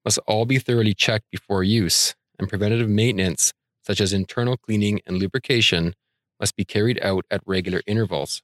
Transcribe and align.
must 0.05 0.19
all 0.27 0.47
be 0.47 0.59
thoroughly 0.59 0.95
checked 0.95 1.31
before 1.31 1.62
use, 1.62 2.15
and 2.39 2.49
preventative 2.49 2.89
maintenance, 2.89 3.53
such 3.83 4.01
as 4.01 4.12
internal 4.12 4.56
cleaning 4.56 5.01
and 5.06 5.19
lubrication, 5.19 5.95
must 6.41 6.56
be 6.56 6.65
carried 6.65 6.99
out 7.03 7.25
at 7.31 7.43
regular 7.47 7.83
intervals. 7.87 8.43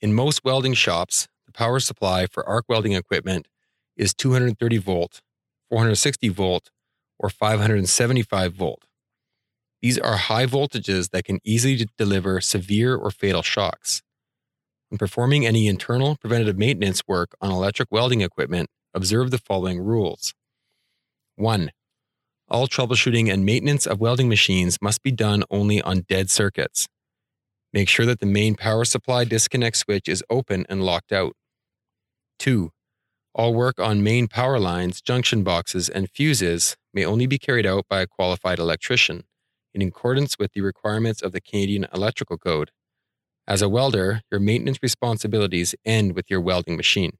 In 0.00 0.14
most 0.14 0.44
welding 0.44 0.74
shops, 0.74 1.28
the 1.46 1.52
power 1.52 1.80
supply 1.80 2.26
for 2.26 2.46
arc 2.48 2.64
welding 2.68 2.92
equipment 2.92 3.48
is 3.96 4.14
230 4.14 4.78
volt, 4.78 5.20
460 5.70 6.28
volt, 6.28 6.70
or 7.18 7.28
575 7.28 8.54
volt. 8.54 8.84
These 9.82 9.98
are 9.98 10.16
high 10.16 10.46
voltages 10.46 11.10
that 11.10 11.24
can 11.24 11.40
easily 11.44 11.86
deliver 11.96 12.40
severe 12.40 12.96
or 12.96 13.10
fatal 13.10 13.42
shocks. 13.42 14.02
When 14.88 14.98
performing 14.98 15.44
any 15.44 15.66
internal 15.66 16.16
preventative 16.16 16.56
maintenance 16.56 17.02
work 17.06 17.34
on 17.40 17.50
electric 17.50 17.90
welding 17.90 18.22
equipment, 18.22 18.70
observe 18.94 19.30
the 19.30 19.38
following 19.38 19.80
rules. 19.80 20.32
1. 21.36 21.70
All 22.48 22.66
troubleshooting 22.66 23.30
and 23.30 23.44
maintenance 23.44 23.86
of 23.86 24.00
welding 24.00 24.30
machines 24.30 24.78
must 24.80 25.02
be 25.02 25.12
done 25.12 25.44
only 25.50 25.82
on 25.82 26.06
dead 26.08 26.30
circuits. 26.30 26.88
Make 27.72 27.90
sure 27.90 28.06
that 28.06 28.20
the 28.20 28.26
main 28.26 28.54
power 28.54 28.86
supply 28.86 29.24
disconnect 29.24 29.76
switch 29.76 30.08
is 30.08 30.24
open 30.30 30.64
and 30.70 30.82
locked 30.82 31.12
out. 31.12 31.34
2. 32.38 32.70
All 33.34 33.52
work 33.52 33.78
on 33.78 34.02
main 34.02 34.26
power 34.26 34.58
lines, 34.58 35.02
junction 35.02 35.42
boxes, 35.42 35.90
and 35.90 36.10
fuses 36.10 36.76
may 36.94 37.04
only 37.04 37.26
be 37.26 37.38
carried 37.38 37.66
out 37.66 37.84
by 37.90 38.00
a 38.00 38.06
qualified 38.06 38.58
electrician 38.58 39.24
in 39.74 39.82
accordance 39.82 40.38
with 40.38 40.52
the 40.54 40.62
requirements 40.62 41.20
of 41.20 41.32
the 41.32 41.42
Canadian 41.42 41.86
Electrical 41.92 42.38
Code. 42.38 42.70
As 43.48 43.62
a 43.62 43.68
welder, 43.68 44.20
your 44.30 44.40
maintenance 44.40 44.78
responsibilities 44.82 45.74
end 45.82 46.14
with 46.14 46.26
your 46.28 46.38
welding 46.38 46.76
machine. 46.76 47.12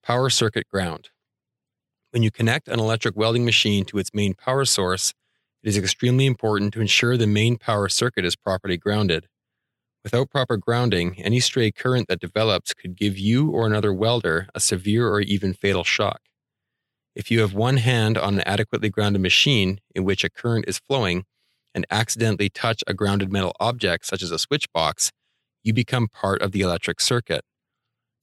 Power 0.00 0.30
circuit 0.30 0.68
ground. 0.72 1.08
When 2.12 2.22
you 2.22 2.30
connect 2.30 2.68
an 2.68 2.78
electric 2.78 3.16
welding 3.16 3.44
machine 3.44 3.84
to 3.86 3.98
its 3.98 4.14
main 4.14 4.34
power 4.34 4.64
source, 4.64 5.12
it 5.60 5.68
is 5.68 5.76
extremely 5.76 6.24
important 6.24 6.72
to 6.74 6.80
ensure 6.80 7.16
the 7.16 7.26
main 7.26 7.58
power 7.58 7.88
circuit 7.88 8.24
is 8.24 8.36
properly 8.36 8.76
grounded. 8.76 9.26
Without 10.04 10.30
proper 10.30 10.56
grounding, 10.56 11.20
any 11.20 11.40
stray 11.40 11.72
current 11.72 12.06
that 12.06 12.20
develops 12.20 12.74
could 12.74 12.94
give 12.94 13.18
you 13.18 13.50
or 13.50 13.66
another 13.66 13.92
welder 13.92 14.46
a 14.54 14.60
severe 14.60 15.08
or 15.08 15.20
even 15.20 15.52
fatal 15.52 15.82
shock. 15.82 16.20
If 17.16 17.28
you 17.28 17.40
have 17.40 17.54
one 17.54 17.78
hand 17.78 18.18
on 18.18 18.34
an 18.34 18.42
adequately 18.46 18.90
grounded 18.90 19.22
machine 19.22 19.80
in 19.96 20.04
which 20.04 20.22
a 20.22 20.30
current 20.30 20.66
is 20.68 20.78
flowing 20.78 21.24
and 21.74 21.86
accidentally 21.90 22.48
touch 22.48 22.82
a 22.86 22.94
grounded 22.94 23.32
metal 23.32 23.54
object, 23.60 24.06
such 24.06 24.22
as 24.22 24.30
a 24.30 24.38
switch 24.38 24.70
box, 24.72 25.10
you 25.62 25.72
become 25.72 26.08
part 26.08 26.42
of 26.42 26.52
the 26.52 26.60
electric 26.60 27.00
circuit. 27.00 27.42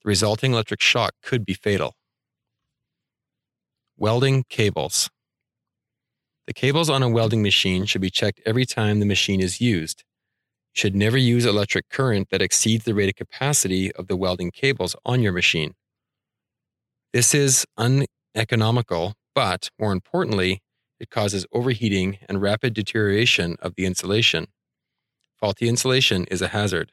The 0.04 0.10
resulting 0.10 0.54
electric 0.54 0.82
shock 0.82 1.14
could 1.22 1.46
be 1.46 1.54
fatal. 1.54 1.96
Welding 3.98 4.46
cables. 4.50 5.10
The 6.48 6.54
cables 6.54 6.90
on 6.90 7.04
a 7.04 7.10
welding 7.10 7.44
machine 7.44 7.86
should 7.86 8.02
be 8.02 8.10
checked 8.10 8.42
every 8.46 8.66
time 8.66 9.00
the 9.00 9.06
machine 9.06 9.42
is 9.42 9.62
used 9.62 10.04
should 10.74 10.96
never 10.96 11.18
use 11.18 11.46
electric 11.46 11.90
current 11.90 12.30
that 12.32 12.42
exceeds 12.42 12.86
the 12.86 12.94
rated 12.94 13.16
capacity 13.16 13.92
of 13.94 14.08
the 14.08 14.16
welding 14.16 14.52
cables 14.52 14.96
on 15.06 15.22
your 15.22 15.34
machine. 15.34 15.74
This 17.14 17.34
is 17.34 17.66
uneconomical, 17.78 19.14
but 19.36 19.70
more 19.78 19.92
importantly, 19.92 20.62
it 21.02 21.10
causes 21.10 21.48
overheating 21.52 22.20
and 22.30 22.44
rapid 22.44 22.76
deterioration 22.76 23.58
of 23.60 23.74
the 23.76 23.88
insulation. 23.88 24.46
Faulty 25.36 25.68
insulation 25.68 26.26
is 26.26 26.44
a 26.44 26.50
hazard. 26.50 26.92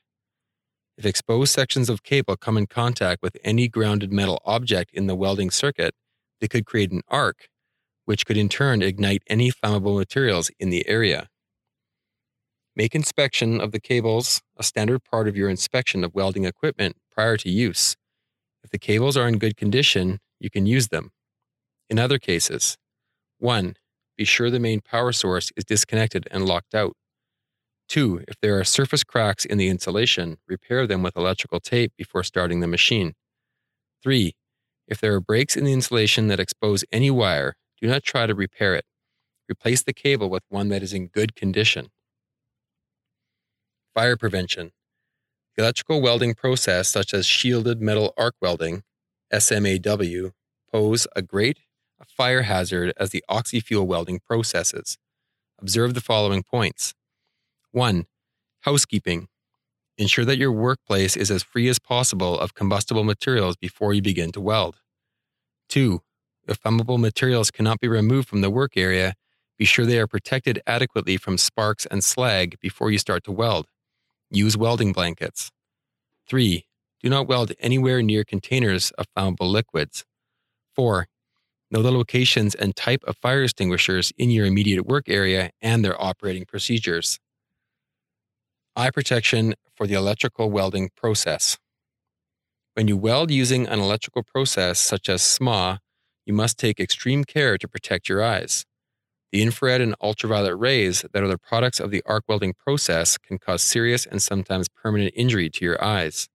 If 0.96 1.04
exposed 1.04 1.52
sections 1.52 1.90
of 1.90 2.02
cable 2.02 2.38
come 2.38 2.56
in 2.56 2.66
contact 2.66 3.22
with 3.22 3.36
any 3.44 3.68
grounded 3.68 4.10
metal 4.10 4.40
object 4.46 4.92
in 4.94 5.08
the 5.08 5.14
welding 5.14 5.50
circuit, 5.50 5.94
they 6.40 6.48
could 6.48 6.64
create 6.64 6.90
an 6.90 7.02
arc, 7.08 7.48
which 8.06 8.24
could 8.24 8.38
in 8.38 8.48
turn 8.48 8.80
ignite 8.80 9.22
any 9.26 9.52
flammable 9.52 9.98
materials 9.98 10.50
in 10.58 10.70
the 10.70 10.88
area. 10.88 11.28
Make 12.74 12.94
inspection 12.94 13.60
of 13.60 13.72
the 13.72 13.80
cables 13.80 14.40
a 14.56 14.62
standard 14.62 15.04
part 15.04 15.28
of 15.28 15.36
your 15.36 15.50
inspection 15.50 16.02
of 16.02 16.14
welding 16.14 16.46
equipment 16.46 16.96
prior 17.12 17.36
to 17.36 17.50
use. 17.50 17.94
If 18.64 18.70
the 18.70 18.78
cables 18.78 19.18
are 19.18 19.28
in 19.28 19.38
good 19.38 19.58
condition, 19.58 20.18
you 20.40 20.48
can 20.48 20.64
use 20.64 20.88
them. 20.88 21.10
In 21.90 21.98
other 21.98 22.18
cases, 22.18 22.78
1. 23.38 23.74
Be 24.18 24.24
sure 24.24 24.50
the 24.50 24.58
main 24.58 24.80
power 24.80 25.12
source 25.12 25.52
is 25.56 25.64
disconnected 25.64 26.26
and 26.32 26.44
locked 26.44 26.74
out. 26.74 26.94
2. 27.88 28.24
If 28.26 28.34
there 28.42 28.58
are 28.58 28.64
surface 28.64 29.04
cracks 29.04 29.44
in 29.44 29.58
the 29.58 29.68
insulation, 29.68 30.38
repair 30.48 30.88
them 30.88 31.04
with 31.04 31.16
electrical 31.16 31.60
tape 31.60 31.92
before 31.96 32.24
starting 32.24 32.58
the 32.58 32.66
machine. 32.66 33.14
3. 34.02 34.34
If 34.88 35.00
there 35.00 35.14
are 35.14 35.20
breaks 35.20 35.56
in 35.56 35.64
the 35.64 35.72
insulation 35.72 36.26
that 36.26 36.40
expose 36.40 36.84
any 36.90 37.12
wire, 37.12 37.54
do 37.80 37.86
not 37.86 38.02
try 38.02 38.26
to 38.26 38.34
repair 38.34 38.74
it. 38.74 38.84
Replace 39.48 39.84
the 39.84 39.92
cable 39.92 40.28
with 40.28 40.42
one 40.48 40.68
that 40.68 40.82
is 40.82 40.92
in 40.92 41.06
good 41.06 41.36
condition. 41.36 41.88
Fire 43.94 44.16
prevention. 44.16 44.72
The 45.56 45.62
electrical 45.62 46.02
welding 46.02 46.34
process, 46.34 46.88
such 46.88 47.14
as 47.14 47.24
shielded 47.24 47.80
metal 47.80 48.14
arc 48.16 48.34
welding, 48.40 48.82
SMAW, 49.32 50.32
pose 50.72 51.06
a 51.14 51.22
great 51.22 51.60
fire 52.04 52.42
hazard 52.42 52.92
as 52.96 53.10
the 53.10 53.24
oxy-fuel 53.28 53.86
welding 53.86 54.20
processes. 54.20 54.98
Observe 55.60 55.94
the 55.94 56.00
following 56.00 56.42
points. 56.42 56.94
1. 57.72 58.06
Housekeeping. 58.60 59.28
Ensure 59.96 60.24
that 60.24 60.38
your 60.38 60.52
workplace 60.52 61.16
is 61.16 61.30
as 61.30 61.42
free 61.42 61.68
as 61.68 61.78
possible 61.78 62.38
of 62.38 62.54
combustible 62.54 63.04
materials 63.04 63.56
before 63.56 63.92
you 63.92 64.00
begin 64.00 64.30
to 64.32 64.40
weld. 64.40 64.76
Two, 65.68 66.02
if 66.46 66.62
flammable 66.62 66.98
materials 66.98 67.50
cannot 67.50 67.80
be 67.80 67.88
removed 67.88 68.28
from 68.28 68.40
the 68.40 68.50
work 68.50 68.76
area, 68.76 69.14
be 69.58 69.64
sure 69.64 69.84
they 69.84 69.98
are 69.98 70.06
protected 70.06 70.62
adequately 70.66 71.16
from 71.16 71.36
sparks 71.36 71.84
and 71.86 72.04
slag 72.04 72.56
before 72.60 72.90
you 72.92 72.98
start 72.98 73.24
to 73.24 73.32
weld. 73.32 73.66
Use 74.30 74.56
welding 74.56 74.92
blankets. 74.92 75.50
Three, 76.28 76.66
do 77.02 77.08
not 77.08 77.26
weld 77.26 77.52
anywhere 77.58 78.02
near 78.02 78.24
containers 78.24 78.92
of 78.92 79.06
flammable 79.16 79.50
liquids. 79.50 80.04
Four, 80.74 81.08
know 81.70 81.82
the 81.82 81.92
locations 81.92 82.54
and 82.54 82.74
type 82.74 83.02
of 83.04 83.16
fire 83.16 83.42
extinguishers 83.42 84.12
in 84.16 84.30
your 84.30 84.46
immediate 84.46 84.86
work 84.86 85.08
area 85.08 85.50
and 85.60 85.84
their 85.84 86.00
operating 86.02 86.44
procedures. 86.44 87.18
Eye 88.76 88.90
protection 88.90 89.54
for 89.74 89.86
the 89.86 89.94
electrical 89.94 90.50
welding 90.50 90.90
process. 90.96 91.58
When 92.74 92.86
you 92.86 92.96
weld 92.96 93.30
using 93.30 93.66
an 93.66 93.80
electrical 93.80 94.22
process 94.22 94.78
such 94.78 95.08
as 95.08 95.22
SMA, 95.22 95.80
you 96.24 96.32
must 96.32 96.58
take 96.58 96.78
extreme 96.78 97.24
care 97.24 97.58
to 97.58 97.66
protect 97.66 98.08
your 98.08 98.22
eyes. 98.22 98.64
The 99.32 99.42
infrared 99.42 99.80
and 99.80 99.94
ultraviolet 100.00 100.58
rays 100.58 101.04
that 101.12 101.22
are 101.22 101.28
the 101.28 101.38
products 101.38 101.80
of 101.80 101.90
the 101.90 102.02
arc 102.06 102.24
welding 102.28 102.54
process 102.54 103.18
can 103.18 103.38
cause 103.38 103.62
serious 103.62 104.06
and 104.06 104.22
sometimes 104.22 104.68
permanent 104.68 105.12
injury 105.16 105.50
to 105.50 105.64
your 105.64 105.82
eyes. 105.82 106.28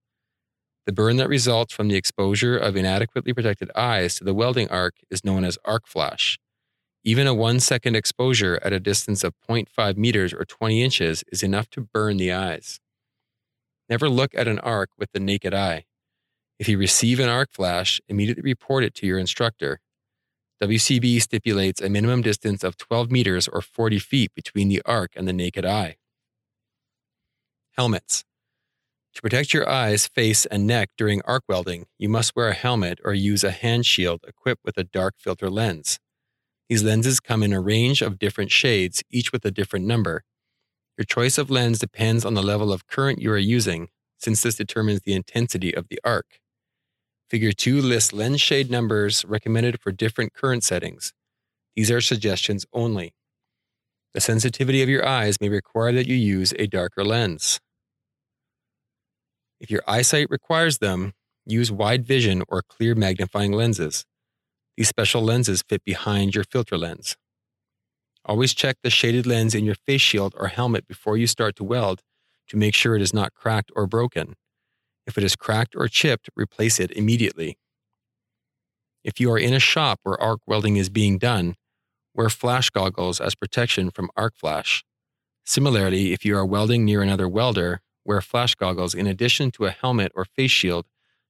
The 0.86 0.92
burn 0.92 1.16
that 1.18 1.30
results 1.30 1.74
from 1.74 1.88
the 1.88 1.96
exposure 1.96 2.58
of 2.58 2.76
inadequately 2.76 3.34
protected 3.34 3.72
eyes 3.74 4.16
to 4.16 4.26
the 4.26 4.34
welding 4.34 4.70
arc 4.70 4.96
is 5.10 5.24
known 5.24 5.46
as 5.46 5.58
arc 5.64 5.88
flash. 5.88 6.38
Even 7.06 7.26
a 7.26 7.34
one 7.34 7.60
second 7.60 7.96
exposure 7.96 8.60
at 8.64 8.74
a 8.74 8.80
distance 8.80 9.24
of 9.24 9.34
0.5 9.50 9.98
meters 9.98 10.34
or 10.34 10.46
20 10.46 10.84
inches 10.84 11.24
is 11.32 11.44
enough 11.44 11.70
to 11.70 11.82
burn 11.82 12.18
the 12.18 12.34
eyes. 12.34 12.80
Never 13.90 14.10
look 14.10 14.34
at 14.36 14.48
an 14.48 14.60
arc 14.60 14.90
with 14.98 15.12
the 15.14 15.20
naked 15.20 15.54
eye. 15.54 15.86
If 16.60 16.68
you 16.68 16.78
receive 16.78 17.20
an 17.20 17.30
arc 17.30 17.52
flash, 17.52 18.00
immediately 18.08 18.44
report 18.44 18.84
it 18.84 18.94
to 18.96 19.08
your 19.08 19.20
instructor. 19.20 19.80
WCB 20.62 21.22
stipulates 21.22 21.82
a 21.82 21.90
minimum 21.90 22.22
distance 22.22 22.64
of 22.64 22.78
12 22.78 23.12
meters 23.12 23.48
or 23.48 23.62
40 23.62 24.00
feet 24.00 24.34
between 24.34 24.70
the 24.70 24.82
arc 24.86 25.12
and 25.16 25.28
the 25.28 25.34
naked 25.34 25.66
eye. 25.66 25.98
Helmets. 27.76 28.24
To 29.16 29.22
protect 29.22 29.54
your 29.54 29.70
eyes, 29.70 30.08
face, 30.08 30.46
and 30.48 30.66
neck 30.66 30.90
during 30.98 31.22
arc 31.24 31.44
welding, 31.48 31.86
you 32.00 32.10
must 32.10 32.36
wear 32.36 32.50
a 32.50 32.54
helmet 32.54 33.00
or 33.06 33.14
use 33.14 33.44
a 33.44 33.52
hand 33.52 33.86
shield 33.86 34.22
equipped 34.28 34.64
with 34.66 34.78
a 34.78 34.84
dark 34.84 35.16
filter 35.20 35.50
lens. 35.50 36.00
These 36.68 36.84
lenses 36.84 37.20
come 37.20 37.44
in 37.44 37.54
a 37.54 37.62
range 37.62 38.02
of 38.02 38.18
different 38.18 38.52
shades, 38.52 39.04
each 39.12 39.32
with 39.32 39.46
a 39.46 39.52
different 39.52 39.86
number. 39.86 40.24
Your 40.98 41.06
choice 41.06 41.38
of 41.38 41.52
lens 41.52 41.78
depends 41.78 42.26
on 42.26 42.34
the 42.34 42.42
level 42.42 42.74
of 42.74 42.88
current 42.88 43.22
you 43.22 43.32
are 43.32 43.38
using, 43.38 43.90
since 44.18 44.42
this 44.42 44.56
determines 44.56 45.02
the 45.02 45.14
intensity 45.14 45.76
of 45.76 45.90
the 45.90 46.00
arc. 46.04 46.40
Figure 47.30 47.52
2 47.52 47.82
lists 47.82 48.14
lens 48.14 48.42
shade 48.42 48.72
numbers 48.72 49.24
recommended 49.26 49.80
for 49.80 49.92
different 49.92 50.34
current 50.34 50.64
settings. 50.64 51.14
These 51.76 51.92
are 51.92 52.02
suggestions 52.02 52.66
only. 52.74 53.14
The 54.14 54.22
sensitivity 54.22 54.82
of 54.82 54.90
your 54.90 55.06
eyes 55.06 55.38
may 55.42 55.50
require 55.50 55.92
that 55.92 56.08
you 56.08 56.16
use 56.16 56.54
a 56.58 56.68
darker 56.68 57.04
lens. 57.04 57.60
If 59.64 59.72
your 59.72 59.82
eyesight 59.88 60.28
requires 60.30 60.80
them, 60.80 61.14
use 61.46 61.72
wide 61.72 62.06
vision 62.06 62.44
or 62.50 62.62
clear 62.62 62.96
magnifying 62.96 63.54
lenses. 63.54 64.06
These 64.76 64.90
special 64.90 65.22
lenses 65.22 65.64
fit 65.66 65.86
behind 65.86 66.36
your 66.36 66.44
filter 66.44 66.78
lens. 66.78 67.16
Always 68.26 68.54
check 68.54 68.76
the 68.84 68.90
shaded 68.90 69.26
lens 69.26 69.56
in 69.56 69.64
your 69.64 69.76
face 69.88 70.02
shield 70.02 70.34
or 70.38 70.48
helmet 70.48 70.86
before 70.86 71.16
you 71.16 71.28
start 71.28 71.56
to 71.56 71.64
weld 71.64 72.02
to 72.50 72.58
make 72.58 72.76
sure 72.76 72.98
it 72.98 73.02
is 73.02 73.14
not 73.14 73.34
cracked 73.34 73.72
or 73.74 73.88
broken. 73.88 74.36
If 75.08 75.18
it 75.18 75.24
is 75.24 75.38
cracked 75.38 75.78
or 75.78 75.88
chipped, 75.88 76.30
replace 76.36 76.78
it 76.78 76.92
immediately. 76.92 77.58
If 79.02 79.22
you 79.22 79.32
are 79.32 79.40
in 79.40 79.54
a 79.54 79.60
shop 79.60 80.02
where 80.04 80.22
arc 80.22 80.42
welding 80.46 80.76
is 80.76 80.90
being 80.90 81.18
done, 81.18 81.56
wear 82.14 82.30
flash 82.30 82.70
goggles 82.70 83.22
as 83.22 83.34
protection 83.34 83.92
from 83.92 84.10
arc 84.18 84.36
flash. 84.36 84.84
Similarly, 85.46 86.12
if 86.12 86.26
you 86.26 86.36
are 86.36 86.46
welding 86.46 86.84
near 86.84 87.02
another 87.02 87.30
welder, 87.30 87.80
wear 88.06 88.22
flash 88.22 88.56
goggles 88.56 88.94
in 88.94 89.08
addition 89.08 89.52
to 89.52 89.66
a 89.66 89.72
helmet 89.72 90.12
or 90.16 90.26
face 90.26 90.52
shield 90.52 90.86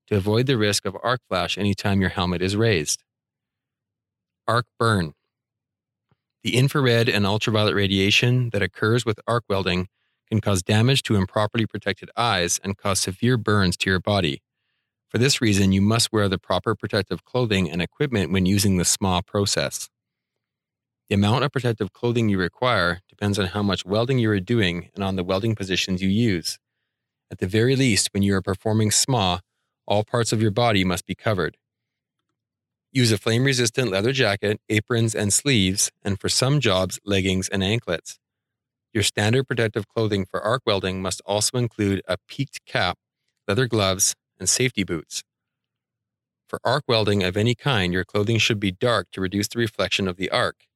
to 0.08 0.18
avoid 0.18 0.46
the 0.48 0.58
risk 0.58 0.86
of 0.86 0.98
arc 1.04 1.22
flash 1.28 1.58
anytime 1.58 2.02
your 2.02 2.10
helmet 2.10 2.42
is 2.42 2.56
raised. 2.56 3.04
Arc 4.48 4.66
burn. 4.78 5.14
The 6.44 6.58
infrared 6.58 7.08
and 7.08 7.26
ultraviolet 7.26 7.76
radiation 7.76 8.50
that 8.50 8.62
occurs 8.62 9.06
with 9.06 9.20
arc 9.28 9.46
welding 9.48 9.88
can 10.30 10.42
cause 10.42 10.62
damage 10.62 11.04
to 11.04 11.16
improperly 11.16 11.66
protected 11.66 12.10
eyes 12.18 12.60
and 12.64 12.78
cause 12.78 13.00
severe 13.00 13.38
burns 13.38 13.78
to 13.78 13.90
your 13.90 14.00
body. 14.00 14.42
For 15.10 15.20
this 15.20 15.40
reason, 15.40 15.72
you 15.72 15.82
must 15.82 16.12
wear 16.12 16.28
the 16.28 16.40
proper 16.40 16.76
protective 16.76 17.24
clothing 17.24 17.70
and 17.70 17.82
equipment 17.82 18.32
when 18.32 18.46
using 18.46 18.78
the 18.78 18.86
SMA 18.86 19.22
process. 19.26 19.90
The 21.08 21.16
amount 21.16 21.44
of 21.44 21.52
protective 21.52 21.94
clothing 21.94 22.30
you 22.30 22.40
require 22.40 23.02
depends 23.08 23.38
on 23.38 23.48
how 23.48 23.62
much 23.62 23.86
welding 23.86 24.18
you 24.18 24.32
are 24.32 24.40
doing 24.40 24.90
and 24.96 25.04
on 25.04 25.16
the 25.16 25.24
welding 25.24 25.56
positions 25.56 26.02
you 26.02 26.10
use. 26.10 26.58
At 27.32 27.40
the 27.40 27.48
very 27.48 27.76
least, 27.76 28.10
when 28.14 28.24
you 28.24 28.36
are 28.36 28.42
performing 28.42 28.92
SMA, 28.92 29.42
all 29.88 30.04
parts 30.04 30.32
of 30.32 30.42
your 30.42 30.52
body 30.52 30.84
must 30.84 31.06
be 31.06 31.16
covered. 31.16 31.58
Use 32.92 33.12
a 33.12 33.18
flame 33.18 33.44
resistant 33.44 33.90
leather 33.90 34.12
jacket, 34.12 34.62
aprons, 34.70 35.16
and 35.16 35.34
sleeves, 35.34 35.92
and 36.04 36.20
for 36.20 36.30
some 36.30 36.60
jobs, 36.60 37.00
leggings 37.04 37.50
and 37.50 37.64
anklets. 37.64 38.20
Your 38.94 39.02
standard 39.04 39.48
protective 39.48 39.88
clothing 39.88 40.26
for 40.26 40.40
arc 40.42 40.62
welding 40.66 41.02
must 41.02 41.20
also 41.26 41.58
include 41.58 42.04
a 42.08 42.18
peaked 42.28 42.64
cap, 42.68 43.00
leather 43.48 43.66
gloves, 43.66 44.14
and 44.40 44.48
safety 44.48 44.84
boots. 44.84 45.24
For 46.48 46.60
arc 46.64 46.84
welding 46.88 47.24
of 47.24 47.36
any 47.36 47.56
kind, 47.56 47.92
your 47.92 48.06
clothing 48.06 48.38
should 48.38 48.60
be 48.60 48.72
dark 48.72 49.08
to 49.14 49.22
reduce 49.22 49.48
the 49.48 49.58
reflection 49.58 50.08
of 50.08 50.18
the 50.18 50.30
arc. 50.30 50.68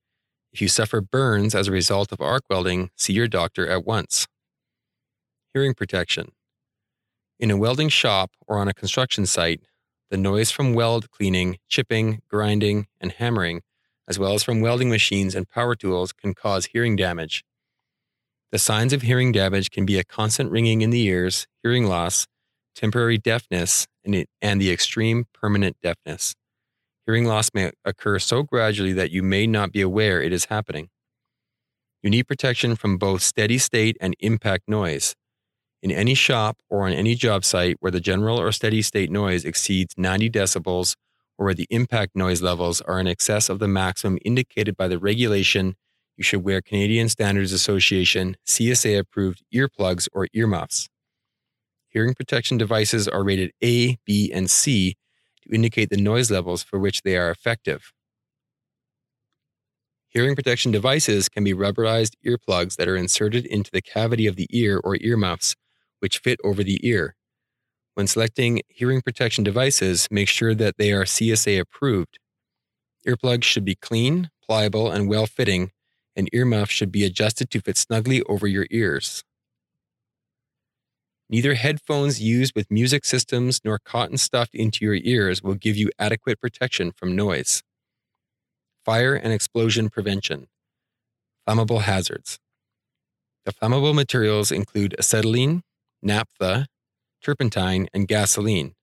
If 0.51 0.59
you 0.59 0.67
suffer 0.67 1.01
burns 1.01 1.53
as 1.53 1.67
a 1.67 1.71
result 1.71 2.11
of 2.11 2.19
arc 2.19 2.45
welding, 2.49 2.89
see 2.95 3.13
your 3.13 3.27
doctor 3.27 3.67
at 3.67 3.85
once. 3.85 4.27
Hearing 5.53 5.75
protection. 5.75 6.31
In 7.39 7.51
a 7.51 7.57
welding 7.57 7.89
shop 7.89 8.31
or 8.47 8.57
on 8.57 8.67
a 8.67 8.73
construction 8.73 9.27
site, 9.27 9.61
the 10.09 10.17
noise 10.17 10.49
from 10.49 10.73
weld 10.73 11.11
cleaning, 11.11 11.57
chipping, 11.67 12.21
grinding, 12.27 12.87
and 12.99 13.11
hammering, 13.11 13.61
as 14.07 14.17
well 14.17 14.33
as 14.33 14.41
from 14.41 14.59
welding 14.59 14.89
machines 14.89 15.35
and 15.35 15.47
power 15.47 15.75
tools, 15.75 16.13
can 16.13 16.33
cause 16.33 16.67
hearing 16.67 16.95
damage. 16.95 17.43
The 18.51 18.57
signs 18.57 18.91
of 18.91 19.03
hearing 19.03 19.31
damage 19.31 19.69
can 19.69 19.85
be 19.85 19.99
a 19.99 20.03
constant 20.03 20.49
ringing 20.49 20.81
in 20.81 20.89
the 20.89 21.03
ears, 21.03 21.45
hearing 21.61 21.85
loss, 21.85 22.25
temporary 22.73 23.19
deafness, 23.19 23.85
and, 24.03 24.15
it, 24.15 24.29
and 24.41 24.59
the 24.59 24.71
extreme 24.71 25.25
permanent 25.31 25.77
deafness. 25.83 26.33
Hearing 27.05 27.25
loss 27.25 27.51
may 27.53 27.71
occur 27.85 28.17
so 28.17 28.41
gradually 28.41 28.93
that 28.93 29.11
you 29.11 29.21
may 29.21 29.45
not 29.45 29.71
be 29.71 29.81
aware 29.81 30.23
it 30.23 30.33
is 30.33 30.45
happening. 30.45 30.89
You 32.01 32.09
need 32.09 32.27
protection 32.27 32.75
from 32.75 32.97
both 32.97 33.21
steady 33.21 33.59
state 33.59 33.95
and 34.01 34.15
impact 34.19 34.63
noise. 34.67 35.15
In 35.83 35.91
any 35.91 36.15
shop 36.15 36.57
or 36.69 36.87
on 36.87 36.93
any 36.93 37.13
job 37.13 37.45
site 37.45 37.77
where 37.79 37.91
the 37.91 37.99
general 37.99 38.39
or 38.39 38.51
steady 38.51 38.81
state 38.81 39.11
noise 39.11 39.45
exceeds 39.45 39.93
90 39.95 40.29
decibels 40.31 40.95
or 41.37 41.45
where 41.45 41.53
the 41.53 41.67
impact 41.69 42.15
noise 42.15 42.41
levels 42.41 42.81
are 42.81 42.99
in 42.99 43.07
excess 43.07 43.47
of 43.47 43.59
the 43.59 43.67
maximum 43.67 44.17
indicated 44.25 44.75
by 44.75 44.87
the 44.87 44.97
regulation, 44.97 45.75
you 46.15 46.23
should 46.23 46.43
wear 46.43 46.61
Canadian 46.61 47.09
Standards 47.09 47.51
Association 47.51 48.37
CSA 48.47 48.97
approved 48.97 49.43
earplugs 49.53 50.07
or 50.13 50.27
earmuffs. 50.33 50.89
Hearing 51.89 52.15
protection 52.15 52.57
devices 52.57 53.07
are 53.07 53.23
rated 53.23 53.51
A, 53.63 53.97
B, 54.03 54.31
and 54.33 54.49
C 54.49 54.95
to 55.43 55.53
indicate 55.53 55.91
the 55.91 55.97
noise 55.97 56.31
levels 56.31 56.63
for 56.63 56.79
which 56.79 57.03
they 57.03 57.15
are 57.15 57.29
effective. 57.29 57.93
Hearing 60.09 60.35
protection 60.35 60.71
devices 60.71 61.29
can 61.29 61.43
be 61.43 61.53
rubberized 61.53 62.13
earplugs 62.25 62.77
that 62.77 62.87
are 62.87 62.97
inserted 62.97 63.45
into 63.45 63.69
the 63.71 63.81
cavity 63.81 64.25
of 64.25 64.35
the 64.35 64.47
ear 64.51 64.81
or 64.83 64.97
earmuffs 65.01 65.55
which 65.99 66.19
fit 66.19 66.39
over 66.43 66.63
the 66.63 66.79
ear. 66.87 67.15
When 67.95 68.07
selecting 68.07 68.61
hearing 68.67 69.01
protection 69.01 69.43
devices, 69.43 70.07
make 70.11 70.27
sure 70.27 70.53
that 70.53 70.75
they 70.77 70.91
are 70.91 71.03
CSA 71.03 71.59
approved. 71.59 72.19
Earplugs 73.07 73.43
should 73.43 73.65
be 73.65 73.75
clean, 73.75 74.29
pliable, 74.45 74.91
and 74.91 75.09
well 75.09 75.25
fitting, 75.25 75.71
and 76.15 76.29
earmuffs 76.33 76.71
should 76.71 76.91
be 76.91 77.05
adjusted 77.05 77.49
to 77.51 77.61
fit 77.61 77.77
snugly 77.77 78.21
over 78.23 78.45
your 78.47 78.67
ears. 78.69 79.23
Neither 81.29 81.55
headphones 81.55 82.21
used 82.21 82.53
with 82.55 82.71
music 82.71 83.03
systems 83.03 83.59
nor 83.65 83.79
cotton 83.79 84.17
stuffed 84.17 84.55
into 84.55 84.85
your 84.85 84.95
ears 84.95 85.43
will 85.43 85.55
give 85.55 85.75
you 85.75 85.89
adequate 85.99 86.39
protection 86.39 86.91
from 86.91 87.15
noise. 87.15 87.63
Fire 88.85 89.13
and 89.15 89.33
explosion 89.33 89.89
prevention. 89.89 90.47
Flammable 91.45 91.81
hazards. 91.81 92.39
The 93.45 93.53
flammable 93.53 93.93
materials 93.93 94.51
include 94.51 94.95
acetylene, 94.97 95.63
naphtha, 96.01 96.67
turpentine, 97.21 97.87
and 97.93 98.07
gasoline. 98.07 98.73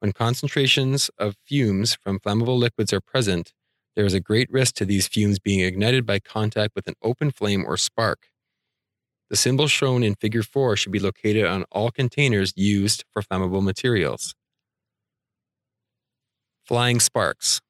When 0.00 0.12
concentrations 0.12 1.10
of 1.18 1.36
fumes 1.44 1.94
from 1.94 2.20
flammable 2.20 2.58
liquids 2.58 2.92
are 2.92 3.00
present, 3.00 3.52
there 3.96 4.06
is 4.06 4.14
a 4.14 4.20
great 4.20 4.48
risk 4.50 4.74
to 4.76 4.84
these 4.84 5.08
fumes 5.08 5.38
being 5.40 5.60
ignited 5.60 6.06
by 6.06 6.20
contact 6.20 6.74
with 6.76 6.86
an 6.86 6.94
open 7.02 7.30
flame 7.32 7.64
or 7.66 7.76
spark. 7.76 8.28
The 9.28 9.36
symbol 9.36 9.66
shown 9.66 10.02
in 10.02 10.14
Figure 10.14 10.42
4 10.42 10.76
should 10.76 10.92
be 10.92 11.00
located 11.00 11.44
on 11.44 11.64
all 11.72 11.90
containers 11.90 12.52
used 12.56 13.04
for 13.12 13.22
flammable 13.22 13.62
materials. 13.62 14.34
Flying 16.64 17.00
sparks. 17.00 17.60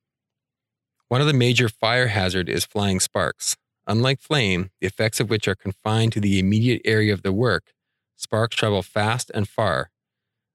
One 1.08 1.22
of 1.22 1.26
the 1.26 1.32
major 1.32 1.68
fire 1.68 2.08
hazard 2.08 2.48
is 2.50 2.66
flying 2.66 3.00
sparks. 3.00 3.56
Unlike 3.86 4.20
flame, 4.20 4.70
the 4.82 4.86
effects 4.86 5.18
of 5.18 5.30
which 5.30 5.48
are 5.48 5.54
confined 5.54 6.12
to 6.12 6.20
the 6.20 6.38
immediate 6.38 6.82
area 6.84 7.14
of 7.14 7.22
the 7.22 7.32
work, 7.32 7.72
sparks 8.18 8.56
travel 8.56 8.82
fast 8.82 9.30
and 9.32 9.48
far. 9.48 9.90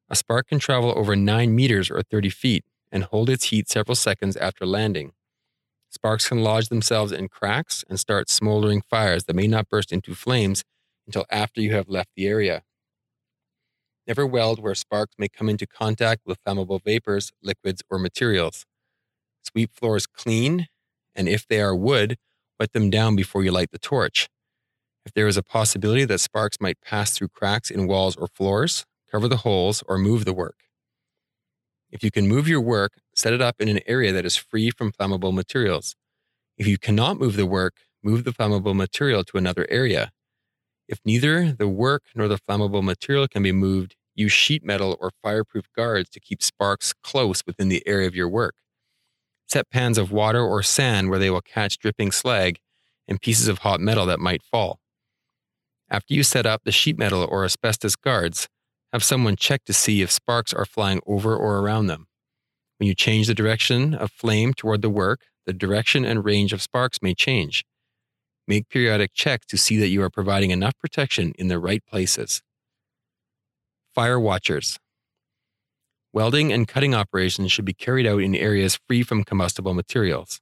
A 0.10 0.16
spark 0.16 0.50
can 0.50 0.60
travel 0.60 0.94
over 0.96 1.16
9 1.16 1.56
meters 1.56 1.90
or 1.90 2.04
30 2.04 2.30
feet 2.30 2.66
and 2.92 3.06
hold 3.06 3.30
its 3.30 3.46
heat 3.46 3.70
several 3.70 3.96
seconds 3.96 4.36
after 4.36 4.66
landing. 4.66 5.14
Sparks 5.90 6.28
can 6.28 6.44
lodge 6.44 6.70
themselves 6.70 7.12
in 7.12 7.30
cracks 7.30 7.84
and 7.90 8.00
start 8.00 8.30
smoldering 8.30 8.82
fires 8.82 9.24
that 9.24 9.36
may 9.36 9.48
not 9.48 9.70
burst 9.70 9.92
into 9.92 10.14
flames 10.14 10.64
until 11.08 11.26
after 11.32 11.62
you 11.62 11.74
have 11.74 11.88
left 11.88 12.10
the 12.16 12.28
area. 12.28 12.64
Never 14.06 14.28
weld 14.28 14.60
where 14.60 14.76
sparks 14.76 15.16
may 15.18 15.30
come 15.30 15.50
into 15.50 15.66
contact 15.66 16.24
with 16.26 16.44
flammable 16.44 16.84
vapors, 16.84 17.32
liquids, 17.42 17.82
or 17.90 17.98
materials. 17.98 18.66
Sweep 19.42 19.72
floors 19.74 20.06
clean, 20.06 20.68
and 21.16 21.30
if 21.30 21.48
they 21.48 21.62
are 21.62 21.76
wood, 21.76 22.18
wet 22.60 22.74
them 22.74 22.90
down 22.90 23.16
before 23.16 23.44
you 23.44 23.52
light 23.52 23.72
the 23.72 23.80
torch. 23.80 24.30
If 25.06 25.14
there 25.14 25.28
is 25.28 25.38
a 25.38 25.44
possibility 25.44 26.06
that 26.06 26.20
sparks 26.20 26.58
might 26.62 26.82
pass 26.82 27.12
through 27.12 27.30
cracks 27.30 27.70
in 27.70 27.88
walls 27.88 28.16
or 28.16 28.28
floors, 28.28 28.86
cover 29.12 29.28
the 29.28 29.38
holes 29.38 29.84
or 29.88 29.98
move 29.98 30.26
the 30.26 30.34
work. 30.34 30.64
If 31.92 32.04
you 32.04 32.10
can 32.10 32.28
move 32.28 32.48
your 32.48 32.62
work, 32.62 32.94
set 33.14 33.34
it 33.34 33.42
up 33.42 33.62
in 33.62 33.68
an 33.68 33.82
area 33.86 34.12
that 34.14 34.26
is 34.26 34.36
free 34.36 34.72
from 34.72 34.92
flammable 34.92 35.34
materials. 35.34 35.96
If 36.58 36.68
you 36.68 36.78
cannot 36.78 37.20
move 37.20 37.36
the 37.36 37.46
work, 37.46 37.76
move 38.02 38.24
the 38.24 38.32
flammable 38.32 38.76
material 38.76 39.24
to 39.26 39.38
another 39.38 39.68
area. 39.70 40.12
If 40.88 41.00
neither 41.06 41.52
the 41.52 41.68
work 41.68 42.04
nor 42.16 42.28
the 42.28 42.40
flammable 42.40 42.84
material 42.84 43.28
can 43.28 43.44
be 43.44 43.52
moved, 43.52 43.96
use 44.16 44.32
sheet 44.32 44.64
metal 44.64 44.98
or 45.00 45.12
fireproof 45.22 45.66
guards 45.76 46.10
to 46.12 46.20
keep 46.20 46.42
sparks 46.42 46.94
close 47.04 47.44
within 47.46 47.70
the 47.70 47.86
area 47.88 48.08
of 48.08 48.16
your 48.16 48.30
work. 48.30 48.56
Set 49.48 49.70
pans 49.70 49.98
of 49.98 50.12
water 50.12 50.42
or 50.42 50.64
sand 50.64 51.10
where 51.10 51.20
they 51.20 51.30
will 51.30 51.42
catch 51.42 51.78
dripping 51.78 52.12
slag 52.12 52.60
and 53.08 53.22
pieces 53.22 53.48
of 53.48 53.60
hot 53.60 53.80
metal 53.80 54.06
that 54.06 54.20
might 54.20 54.42
fall. 54.42 54.80
After 55.90 56.14
you 56.14 56.24
set 56.24 56.46
up 56.46 56.62
the 56.64 56.72
sheet 56.72 56.98
metal 56.98 57.28
or 57.30 57.46
asbestos 57.46 57.96
guards, 57.96 58.48
have 58.92 59.04
someone 59.04 59.36
check 59.36 59.64
to 59.66 59.74
see 59.74 60.02
if 60.02 60.12
sparks 60.12 60.54
are 60.54 60.66
flying 60.66 61.02
over 61.06 61.36
or 61.36 61.60
around 61.60 61.88
them. 61.88 62.08
When 62.78 62.88
you 62.88 62.96
change 62.96 63.28
the 63.28 63.34
direction 63.34 63.94
of 63.94 64.12
flame 64.12 64.54
toward 64.54 64.82
the 64.82 64.90
work, 64.90 65.22
the 65.46 65.54
direction 65.54 66.06
and 66.06 66.26
range 66.26 66.54
of 66.54 66.62
sparks 66.62 67.00
may 67.02 67.14
change. 67.14 67.66
Make 68.48 68.70
periodic 68.70 69.14
checks 69.14 69.46
to 69.48 69.58
see 69.58 69.78
that 69.78 69.88
you 69.88 70.04
are 70.04 70.10
providing 70.10 70.52
enough 70.52 70.78
protection 70.78 71.34
in 71.38 71.48
the 71.48 71.60
right 71.60 71.84
places. 71.86 72.42
Fire 73.94 74.20
watchers. 74.20 74.80
Welding 76.12 76.52
and 76.52 76.68
cutting 76.68 76.94
operations 76.94 77.52
should 77.52 77.66
be 77.66 77.74
carried 77.74 78.06
out 78.06 78.22
in 78.22 78.36
areas 78.36 78.80
free 78.88 79.02
from 79.02 79.24
combustible 79.24 79.74
materials. 79.74 80.42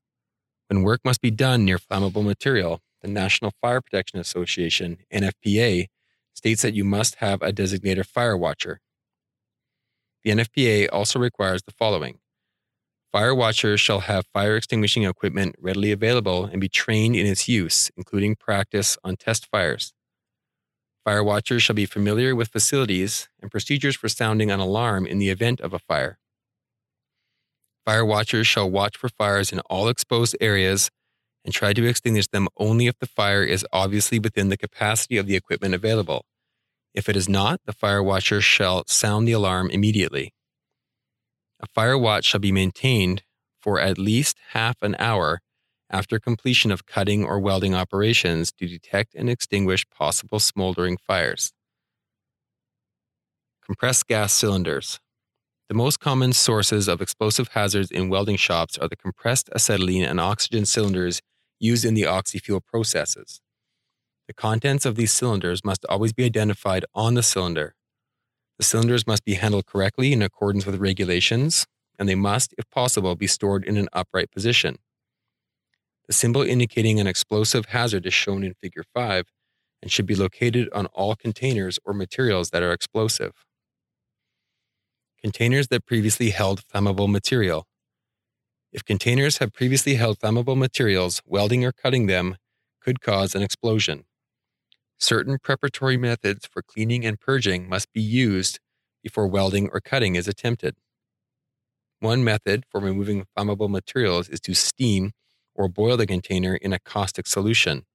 When 0.67 0.83
work 0.83 1.01
must 1.05 1.21
be 1.21 1.31
done 1.31 1.63
near 1.63 1.77
flammable 1.77 2.25
material, 2.25 2.81
the 3.01 3.07
National 3.07 3.51
Fire 3.61 3.81
Protection 3.81 4.19
Association, 4.19 4.97
NFPA, 5.13 5.87
states 6.33 6.61
that 6.61 6.73
you 6.73 6.83
must 6.83 7.15
have 7.15 7.41
a 7.41 7.51
designated 7.51 8.07
fire 8.07 8.37
watcher. 8.37 8.79
The 10.23 10.31
NFPA 10.31 10.89
also 10.91 11.19
requires 11.19 11.63
the 11.63 11.71
following 11.71 12.19
Fire 13.11 13.35
watchers 13.35 13.81
shall 13.81 14.01
have 14.01 14.25
fire 14.31 14.55
extinguishing 14.55 15.03
equipment 15.03 15.55
readily 15.59 15.91
available 15.91 16.45
and 16.45 16.61
be 16.61 16.69
trained 16.69 17.15
in 17.15 17.25
its 17.25 17.49
use, 17.49 17.91
including 17.97 18.37
practice 18.37 18.97
on 19.03 19.17
test 19.17 19.47
fires. 19.47 19.93
Fire 21.03 21.23
watchers 21.23 21.61
shall 21.61 21.75
be 21.75 21.85
familiar 21.85 22.35
with 22.35 22.47
facilities 22.47 23.27
and 23.41 23.51
procedures 23.51 23.97
for 23.97 24.07
sounding 24.07 24.49
an 24.49 24.61
alarm 24.61 25.05
in 25.05 25.17
the 25.17 25.29
event 25.29 25.59
of 25.59 25.73
a 25.73 25.79
fire. 25.79 26.19
Fire 27.83 28.05
watchers 28.05 28.47
shall 28.47 28.69
watch 28.69 28.95
for 28.95 29.09
fires 29.09 29.51
in 29.51 29.59
all 29.61 29.89
exposed 29.89 30.37
areas 30.39 30.89
and 31.43 31.53
try 31.53 31.73
to 31.73 31.85
extinguish 31.85 32.27
them 32.27 32.47
only 32.57 32.87
if 32.87 32.99
the 32.99 33.07
fire 33.07 33.43
is 33.43 33.65
obviously 33.71 34.19
within 34.19 34.49
the 34.49 34.57
capacity 34.57 35.17
of 35.17 35.27
the 35.27 35.35
equipment 35.35 35.73
available. 35.73 36.25
If 36.93 37.07
it 37.07 37.15
is 37.15 37.29
not, 37.29 37.61
the 37.65 37.73
fire 37.73 38.03
watcher 38.03 38.41
shall 38.41 38.83
sound 38.87 39.27
the 39.27 39.31
alarm 39.31 39.69
immediately. 39.69 40.33
A 41.59 41.67
fire 41.67 41.97
watch 41.97 42.25
shall 42.25 42.39
be 42.39 42.51
maintained 42.51 43.23
for 43.61 43.79
at 43.79 43.97
least 43.97 44.37
half 44.49 44.81
an 44.81 44.95
hour 44.99 45.41
after 45.89 46.19
completion 46.19 46.71
of 46.71 46.85
cutting 46.85 47.23
or 47.23 47.39
welding 47.39 47.75
operations 47.75 48.51
to 48.53 48.67
detect 48.67 49.13
and 49.13 49.29
extinguish 49.29 49.87
possible 49.89 50.39
smoldering 50.39 50.97
fires. 50.97 51.53
Compressed 53.65 54.07
gas 54.07 54.33
cylinders. 54.33 54.99
The 55.69 55.75
most 55.75 55.99
common 55.99 56.33
sources 56.33 56.87
of 56.87 57.01
explosive 57.01 57.49
hazards 57.49 57.91
in 57.91 58.09
welding 58.09 58.35
shops 58.35 58.77
are 58.77 58.89
the 58.89 58.95
compressed 58.95 59.49
acetylene 59.55 60.03
and 60.03 60.19
oxygen 60.19 60.65
cylinders 60.65 61.21
used 61.61 61.85
in 61.85 61.93
the 61.93 62.03
oxyfuel 62.03 62.65
processes. 62.65 63.39
The 64.27 64.33
contents 64.33 64.85
of 64.85 64.95
these 64.95 65.11
cylinders 65.11 65.63
must 65.63 65.85
always 65.87 66.13
be 66.13 66.25
identified 66.25 66.85
on 66.93 67.13
the 67.13 67.23
cylinder. 67.23 67.75
The 68.57 68.63
cylinders 68.63 69.05
must 69.05 69.23
be 69.23 69.35
handled 69.35 69.65
correctly 69.65 70.13
in 70.13 70.21
accordance 70.21 70.65
with 70.65 70.79
regulations, 70.79 71.65
and 71.99 72.07
they 72.07 72.15
must, 72.15 72.53
if 72.57 72.69
possible, 72.69 73.15
be 73.15 73.27
stored 73.27 73.63
in 73.63 73.77
an 73.77 73.89
upright 73.93 74.31
position. 74.31 74.77
The 76.07 76.13
symbol 76.13 76.41
indicating 76.41 76.99
an 76.99 77.07
explosive 77.07 77.65
hazard 77.65 78.05
is 78.05 78.13
shown 78.13 78.43
in 78.43 78.53
Figure 78.53 78.83
5 78.93 79.25
and 79.81 79.91
should 79.91 80.05
be 80.05 80.15
located 80.15 80.69
on 80.73 80.87
all 80.87 81.15
containers 81.15 81.79
or 81.85 81.93
materials 81.93 82.49
that 82.49 82.63
are 82.63 82.73
explosive. 82.73 83.45
Containers 85.21 85.67
that 85.67 85.85
previously 85.85 86.31
held 86.31 86.61
flammable 86.67 87.09
material. 87.09 87.67
If 88.71 88.85
containers 88.85 89.37
have 89.39 89.53
previously 89.53 89.95
held 89.95 90.19
flammable 90.19 90.57
materials, 90.57 91.21
welding 91.25 91.65
or 91.65 91.71
cutting 91.71 92.07
them 92.07 92.37
could 92.81 93.01
cause 93.01 93.35
an 93.35 93.41
explosion. 93.41 94.05
Certain 94.99 95.37
preparatory 95.39 95.97
methods 95.97 96.45
for 96.45 96.61
cleaning 96.61 97.05
and 97.05 97.19
purging 97.19 97.67
must 97.67 97.91
be 97.91 98.01
used 98.01 98.59
before 99.03 99.27
welding 99.27 99.69
or 99.73 99.81
cutting 99.81 100.15
is 100.15 100.27
attempted. 100.27 100.75
One 101.99 102.23
method 102.23 102.65
for 102.69 102.79
removing 102.79 103.25
flammable 103.37 103.69
materials 103.69 104.29
is 104.29 104.39
to 104.41 104.53
steam 104.53 105.11
or 105.55 105.67
boil 105.67 105.97
the 105.97 106.07
container 106.07 106.55
in 106.55 106.73
a 106.73 106.79
caustic 106.79 107.27
solution, 107.27 107.85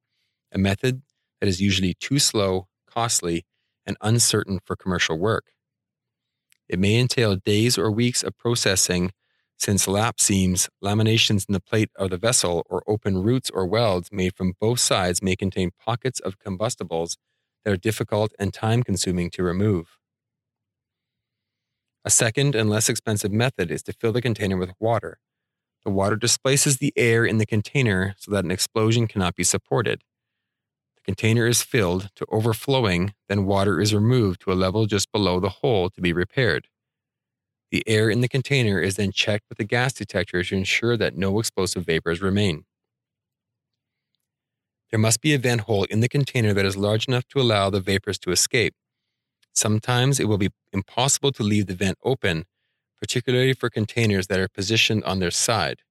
a 0.53 0.59
method 0.59 1.03
that 1.41 1.49
is 1.49 1.61
usually 1.61 1.95
too 1.95 2.19
slow, 2.19 2.69
costly, 2.87 3.45
and 3.87 3.97
uncertain 4.01 4.61
for 4.65 4.77
commercial 4.77 5.19
work. 5.19 5.47
It 6.69 6.79
may 6.79 6.99
entail 6.99 7.37
days 7.37 7.79
or 7.79 7.91
weeks 7.91 8.23
of 8.23 8.37
processing 8.39 9.13
since 9.59 9.89
lap 9.89 10.21
seams, 10.21 10.69
laminations 10.83 11.47
in 11.49 11.53
the 11.53 11.61
plate 11.61 11.91
of 11.97 12.11
the 12.11 12.19
vessel, 12.19 12.65
or 12.69 12.83
open 12.87 13.23
roots 13.23 13.51
or 13.51 13.67
welds 13.67 14.11
made 14.13 14.35
from 14.37 14.55
both 14.61 14.81
sides 14.81 15.23
may 15.23 15.37
contain 15.37 15.71
pockets 15.79 16.21
of 16.21 16.39
combustibles 16.39 17.17
that 17.65 17.73
are 17.73 17.77
difficult 17.77 18.33
and 18.39 18.53
time 18.55 18.83
consuming 18.83 19.31
to 19.31 19.43
remove. 19.43 19.99
A 22.05 22.11
second 22.11 22.55
and 22.55 22.71
less 22.71 22.89
expensive 22.89 23.33
method 23.33 23.71
is 23.71 23.83
to 23.85 23.93
fill 23.93 24.13
the 24.13 24.23
container 24.23 24.57
with 24.57 24.75
water. 24.79 25.19
The 25.85 25.91
water 25.91 26.17
displaces 26.17 26.77
the 26.77 26.93
air 26.97 27.25
in 27.25 27.39
the 27.39 27.47
container 27.47 28.15
so 28.19 28.31
that 28.33 28.45
an 28.45 28.51
explosion 28.51 29.07
cannot 29.09 29.35
be 29.35 29.45
supported. 29.45 30.03
The 30.97 31.03
container 31.03 31.47
is 31.47 31.63
filled 31.63 32.11
to 32.17 32.27
overflowing, 32.31 33.15
then 33.29 33.47
water 33.47 33.81
is 33.81 33.95
removed 33.95 34.41
to 34.43 34.53
a 34.53 34.55
level 34.55 34.87
just 34.87 35.13
below 35.13 35.41
the 35.41 35.49
hole 35.49 35.91
to 35.91 36.01
be 36.01 36.13
repaired. 36.13 36.69
The 37.77 37.87
air 37.87 38.09
in 38.09 38.23
the 38.23 38.29
container 38.29 38.81
is 38.81 38.97
then 38.97 39.13
checked 39.13 39.51
with 39.51 39.61
a 39.61 39.65
gas 39.65 39.93
detector 39.93 40.43
to 40.43 40.57
ensure 40.57 40.97
that 40.97 41.15
no 41.15 41.39
explosive 41.39 41.85
vapors 41.85 42.23
remain. 42.23 42.65
There 44.91 44.99
must 44.99 45.21
be 45.21 45.35
a 45.35 45.39
vent 45.39 45.61
hole 45.61 45.85
in 45.85 46.01
the 46.01 46.09
container 46.09 46.55
that 46.55 46.65
is 46.65 46.79
large 46.79 47.07
enough 47.07 47.29
to 47.29 47.39
allow 47.39 47.69
the 47.69 47.83
vapors 47.83 48.19
to 48.21 48.31
escape. 48.31 48.75
Sometimes 49.53 50.19
it 50.19 50.25
will 50.25 50.39
be 50.39 50.49
impossible 50.73 51.33
to 51.33 51.43
leave 51.43 51.67
the 51.67 51.75
vent 51.75 51.99
open, 52.03 52.47
particularly 52.99 53.53
for 53.53 53.69
containers 53.69 54.29
that 54.29 54.41
are 54.41 54.49
positioned 54.49 55.05
on 55.05 55.19
their 55.19 55.31
side. 55.31 55.83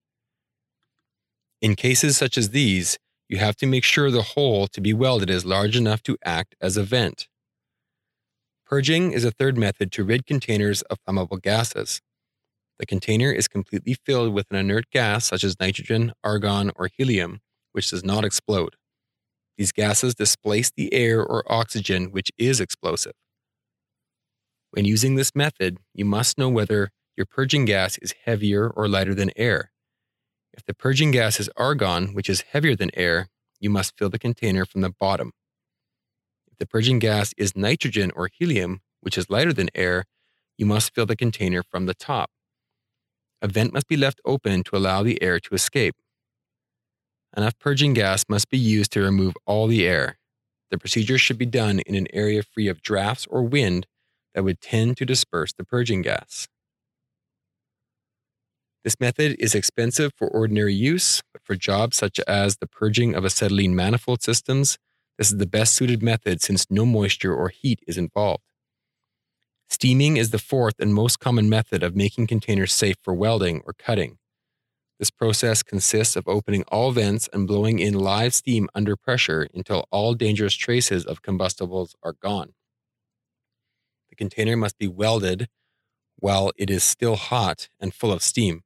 In 1.62 1.76
cases 1.76 2.18
such 2.18 2.36
as 2.36 2.50
these, 2.50 2.98
you 3.30 3.38
have 3.38 3.58
to 3.58 3.68
make 3.68 3.84
sure 3.84 4.10
the 4.10 4.34
hole 4.34 4.66
to 4.70 4.82
be 4.82 4.92
welded 4.92 5.30
is 5.30 5.46
large 5.46 5.78
enough 5.78 6.02
to 6.02 6.18
act 6.26 6.56
as 6.60 6.78
a 6.78 6.84
vent. 6.84 7.28
Purging 8.66 9.12
is 9.12 9.24
a 9.24 9.32
third 9.32 9.58
method 9.58 9.92
to 9.92 10.04
rid 10.04 10.26
containers 10.26 10.82
of 10.84 10.98
flammable 11.08 11.40
gases. 11.40 12.02
The 12.80 12.88
container 12.88 13.32
is 13.32 13.48
completely 13.48 13.96
filled 14.06 14.34
with 14.34 14.48
an 14.50 14.58
inert 14.58 14.90
gas 14.90 15.26
such 15.26 15.44
as 15.44 15.60
nitrogen, 15.60 16.14
argon, 16.24 16.72
or 16.76 16.90
helium, 16.98 17.42
which 17.74 17.92
does 17.92 18.04
not 18.04 18.26
explode. 18.26 18.76
These 19.56 19.72
gases 19.72 20.16
displace 20.16 20.72
the 20.76 20.92
air 20.94 21.24
or 21.24 21.44
oxygen, 21.52 22.06
which 22.06 22.32
is 22.40 22.60
explosive. 22.60 23.14
When 24.72 24.84
using 24.84 25.14
this 25.14 25.36
method, 25.36 25.78
you 25.94 26.04
must 26.04 26.38
know 26.38 26.50
whether 26.50 26.90
your 27.16 27.28
purging 27.28 27.66
gas 27.66 28.00
is 28.00 28.16
heavier 28.26 28.68
or 28.68 28.88
lighter 28.88 29.14
than 29.14 29.30
air. 29.36 29.72
If 30.54 30.66
the 30.66 30.74
purging 30.74 31.12
gas 31.12 31.40
is 31.40 31.52
argon, 31.56 32.16
which 32.16 32.30
is 32.30 32.42
heavier 32.42 32.76
than 32.76 32.90
air, 32.96 33.28
you 33.60 33.70
must 33.70 33.96
fill 33.96 34.10
the 34.10 34.20
container 34.20 34.66
from 34.66 34.82
the 34.82 34.90
bottom. 35.00 35.32
The 36.60 36.66
purging 36.66 37.00
gas 37.00 37.34
is 37.38 37.56
nitrogen 37.56 38.12
or 38.16 38.30
helium, 38.32 38.82
which 39.02 39.18
is 39.18 39.30
lighter 39.30 39.54
than 39.54 39.70
air, 39.76 40.06
you 40.58 40.66
must 40.66 40.94
fill 40.94 41.06
the 41.06 41.16
container 41.16 41.64
from 41.64 41.86
the 41.86 41.94
top. 41.94 42.30
A 43.42 43.48
vent 43.48 43.74
must 43.74 43.88
be 43.88 43.98
left 43.98 44.22
open 44.26 44.64
to 44.64 44.78
allow 44.78 45.04
the 45.04 45.22
air 45.22 45.40
to 45.40 45.56
escape. 45.56 45.96
enough 47.36 47.60
purging 47.60 47.94
gas 47.94 48.24
must 48.30 48.50
be 48.50 48.58
used 48.58 48.92
to 48.94 49.02
remove 49.02 49.36
all 49.46 49.68
the 49.68 49.86
air. 49.86 50.18
The 50.72 50.78
procedure 50.78 51.18
should 51.18 51.38
be 51.38 51.46
done 51.46 51.80
in 51.80 51.96
an 51.96 52.08
area 52.14 52.44
free 52.44 52.68
of 52.70 52.82
drafts 52.82 53.28
or 53.30 53.44
wind 53.44 53.88
that 54.34 54.44
would 54.44 54.62
tend 54.62 54.98
to 54.98 55.06
disperse 55.06 55.54
the 55.54 55.66
purging 55.66 56.02
gas. 56.02 56.48
This 58.84 59.00
method 59.00 59.36
is 59.40 59.56
expensive 59.56 60.12
for 60.16 60.28
ordinary 60.28 60.74
use, 60.74 61.22
but 61.34 61.42
for 61.44 61.56
jobs 61.56 61.98
such 61.98 62.20
as 62.22 62.58
the 62.58 62.68
purging 62.68 63.16
of 63.16 63.26
acetylene 63.26 63.76
manifold 63.76 64.22
systems, 64.22 64.78
this 65.18 65.32
is 65.32 65.38
the 65.38 65.48
best 65.48 65.76
suited 65.76 66.04
method 66.04 66.42
since 66.42 66.66
no 66.70 66.86
moisture 66.86 67.34
or 67.34 67.50
heat 67.50 67.80
is 67.88 67.98
involved. 67.98 68.44
Steaming 69.70 70.18
is 70.18 70.30
the 70.30 70.40
fourth 70.40 70.76
and 70.80 70.94
most 70.94 71.20
common 71.20 71.50
method 71.50 71.84
of 71.84 71.96
making 71.96 72.28
containers 72.28 72.74
safe 72.74 72.98
for 73.02 73.14
welding 73.14 73.62
or 73.66 73.74
cutting. 73.74 74.18
This 75.00 75.12
process 75.12 75.64
consists 75.64 76.16
of 76.16 76.28
opening 76.28 76.64
all 76.70 76.92
vents 76.92 77.28
and 77.34 77.48
blowing 77.48 77.80
in 77.80 77.94
live 77.94 78.34
steam 78.34 78.70
under 78.74 78.96
pressure 78.96 79.48
until 79.54 79.88
all 79.92 80.14
dangerous 80.14 80.54
traces 80.54 81.06
of 81.06 81.22
combustibles 81.22 81.96
are 82.02 82.14
gone. 82.14 82.54
The 84.10 84.16
container 84.16 84.56
must 84.56 84.78
be 84.78 84.88
welded 84.88 85.50
while 86.18 86.52
it 86.58 86.70
is 86.70 86.84
still 86.84 87.18
hot 87.18 87.70
and 87.80 87.94
full 87.94 88.14
of 88.14 88.24
steam. 88.24 88.65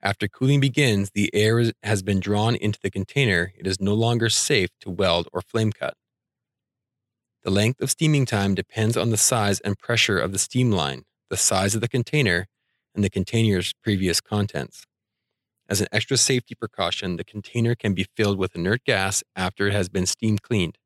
After 0.00 0.28
cooling 0.28 0.60
begins, 0.60 1.10
the 1.10 1.34
air 1.34 1.72
has 1.82 2.02
been 2.02 2.20
drawn 2.20 2.54
into 2.54 2.78
the 2.80 2.90
container. 2.90 3.52
It 3.56 3.66
is 3.66 3.80
no 3.80 3.94
longer 3.94 4.28
safe 4.28 4.70
to 4.80 4.90
weld 4.90 5.28
or 5.32 5.40
flame 5.42 5.72
cut. 5.72 5.94
The 7.42 7.50
length 7.50 7.80
of 7.80 7.90
steaming 7.90 8.24
time 8.24 8.54
depends 8.54 8.96
on 8.96 9.10
the 9.10 9.16
size 9.16 9.58
and 9.60 9.78
pressure 9.78 10.18
of 10.18 10.32
the 10.32 10.38
steam 10.38 10.70
line, 10.70 11.02
the 11.30 11.36
size 11.36 11.74
of 11.74 11.80
the 11.80 11.88
container, 11.88 12.46
and 12.94 13.02
the 13.02 13.10
container's 13.10 13.72
previous 13.82 14.20
contents. 14.20 14.84
As 15.68 15.80
an 15.80 15.88
extra 15.92 16.16
safety 16.16 16.54
precaution, 16.54 17.16
the 17.16 17.24
container 17.24 17.74
can 17.74 17.92
be 17.92 18.06
filled 18.16 18.38
with 18.38 18.54
inert 18.54 18.84
gas 18.84 19.22
after 19.36 19.66
it 19.66 19.72
has 19.72 19.88
been 19.88 20.06
steam 20.06 20.38
cleaned. 20.38 20.78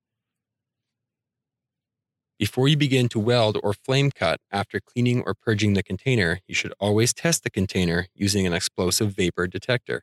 Before 2.42 2.66
you 2.66 2.76
begin 2.76 3.08
to 3.10 3.20
weld 3.20 3.56
or 3.62 3.72
flame 3.72 4.10
cut 4.10 4.40
after 4.50 4.80
cleaning 4.80 5.22
or 5.24 5.32
purging 5.32 5.74
the 5.74 5.82
container, 5.84 6.40
you 6.48 6.56
should 6.56 6.74
always 6.80 7.14
test 7.14 7.44
the 7.44 7.50
container 7.50 8.08
using 8.16 8.48
an 8.48 8.52
explosive 8.52 9.14
vapor 9.14 9.46
detector. 9.46 10.02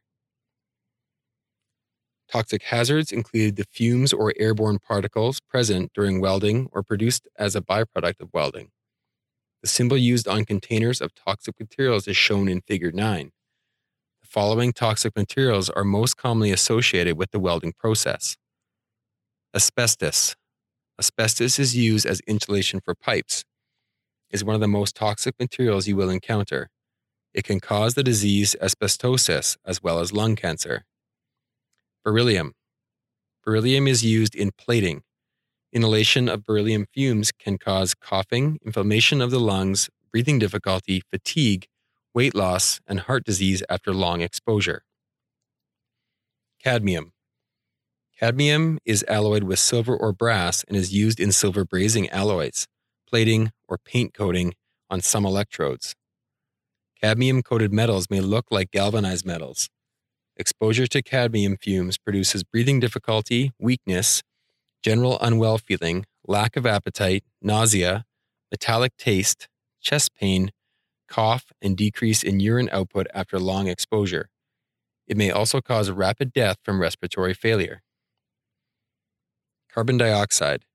Toxic 2.31 2.63
hazards 2.63 3.11
include 3.11 3.57
the 3.57 3.65
fumes 3.69 4.13
or 4.13 4.31
airborne 4.39 4.79
particles 4.79 5.41
present 5.41 5.91
during 5.93 6.21
welding 6.21 6.69
or 6.71 6.81
produced 6.81 7.27
as 7.37 7.57
a 7.57 7.61
byproduct 7.61 8.21
of 8.21 8.29
welding. 8.33 8.69
The 9.61 9.67
symbol 9.67 9.97
used 9.97 10.25
on 10.25 10.45
containers 10.45 11.01
of 11.01 11.13
toxic 11.13 11.59
materials 11.59 12.07
is 12.07 12.15
shown 12.15 12.47
in 12.47 12.61
Figure 12.61 12.93
9. 12.93 13.31
The 14.21 14.27
following 14.27 14.71
toxic 14.71 15.13
materials 15.13 15.69
are 15.69 15.83
most 15.83 16.15
commonly 16.15 16.53
associated 16.53 17.17
with 17.17 17.31
the 17.31 17.39
welding 17.39 17.73
process 17.73 18.37
asbestos, 19.53 20.37
Asbestos 20.99 21.57
is 21.57 21.77
used 21.77 22.05
as 22.05 22.19
insulation 22.27 22.81
for 22.83 22.93
pipes. 22.93 23.45
Is 24.29 24.43
one 24.43 24.53
of 24.53 24.61
the 24.61 24.67
most 24.67 24.95
toxic 24.95 25.33
materials 25.39 25.87
you 25.87 25.95
will 25.95 26.09
encounter. 26.09 26.69
It 27.33 27.45
can 27.45 27.61
cause 27.61 27.93
the 27.93 28.03
disease 28.03 28.55
asbestosis 28.61 29.55
as 29.65 29.81
well 29.81 29.99
as 29.99 30.11
lung 30.11 30.35
cancer. 30.35 30.83
Beryllium. 32.03 32.53
Beryllium 33.45 33.87
is 33.87 34.03
used 34.03 34.35
in 34.35 34.51
plating. 34.57 35.03
Inhalation 35.71 36.27
of 36.27 36.45
beryllium 36.45 36.85
fumes 36.93 37.31
can 37.31 37.57
cause 37.57 37.95
coughing, 37.95 38.59
inflammation 38.65 39.21
of 39.21 39.31
the 39.31 39.39
lungs, 39.39 39.89
breathing 40.11 40.37
difficulty, 40.37 41.01
fatigue, 41.09 41.67
weight 42.13 42.35
loss, 42.35 42.81
and 42.85 43.01
heart 43.01 43.23
disease 43.23 43.63
after 43.69 43.93
long 43.93 44.19
exposure. 44.21 44.83
Cadmium. 46.61 47.13
Cadmium 48.19 48.79
is 48.83 49.05
alloyed 49.07 49.43
with 49.43 49.59
silver 49.59 49.95
or 49.95 50.11
brass 50.11 50.65
and 50.67 50.75
is 50.75 50.93
used 50.93 51.21
in 51.21 51.31
silver 51.31 51.63
brazing 51.63 52.09
alloys, 52.11 52.67
plating, 53.07 53.53
or 53.65 53.77
paint 53.77 54.13
coating 54.13 54.55
on 54.89 54.99
some 54.99 55.25
electrodes. 55.25 55.95
Cadmium 57.01 57.41
coated 57.41 57.71
metals 57.71 58.07
may 58.09 58.19
look 58.19 58.47
like 58.51 58.71
galvanized 58.71 59.25
metals. 59.25 59.69
Exposure 60.35 60.85
to 60.87 61.01
cadmium 61.01 61.55
fumes 61.55 61.97
produces 61.97 62.43
breathing 62.43 62.81
difficulty, 62.81 63.53
weakness, 63.57 64.21
general 64.83 65.17
unwell 65.21 65.57
feeling, 65.57 66.05
lack 66.27 66.57
of 66.57 66.65
appetite, 66.65 67.23
nausea, 67.41 68.03
metallic 68.51 68.97
taste, 68.97 69.47
chest 69.79 70.13
pain, 70.13 70.51
cough, 71.07 71.53
and 71.61 71.77
decrease 71.77 72.21
in 72.21 72.41
urine 72.41 72.69
output 72.73 73.07
after 73.13 73.39
long 73.39 73.69
exposure. 73.69 74.27
It 75.07 75.15
may 75.15 75.31
also 75.31 75.61
cause 75.61 75.89
rapid 75.89 76.33
death 76.33 76.57
from 76.65 76.81
respiratory 76.81 77.33
failure. 77.33 77.81
Carbon 79.79 79.95
dioxide. 79.95 80.65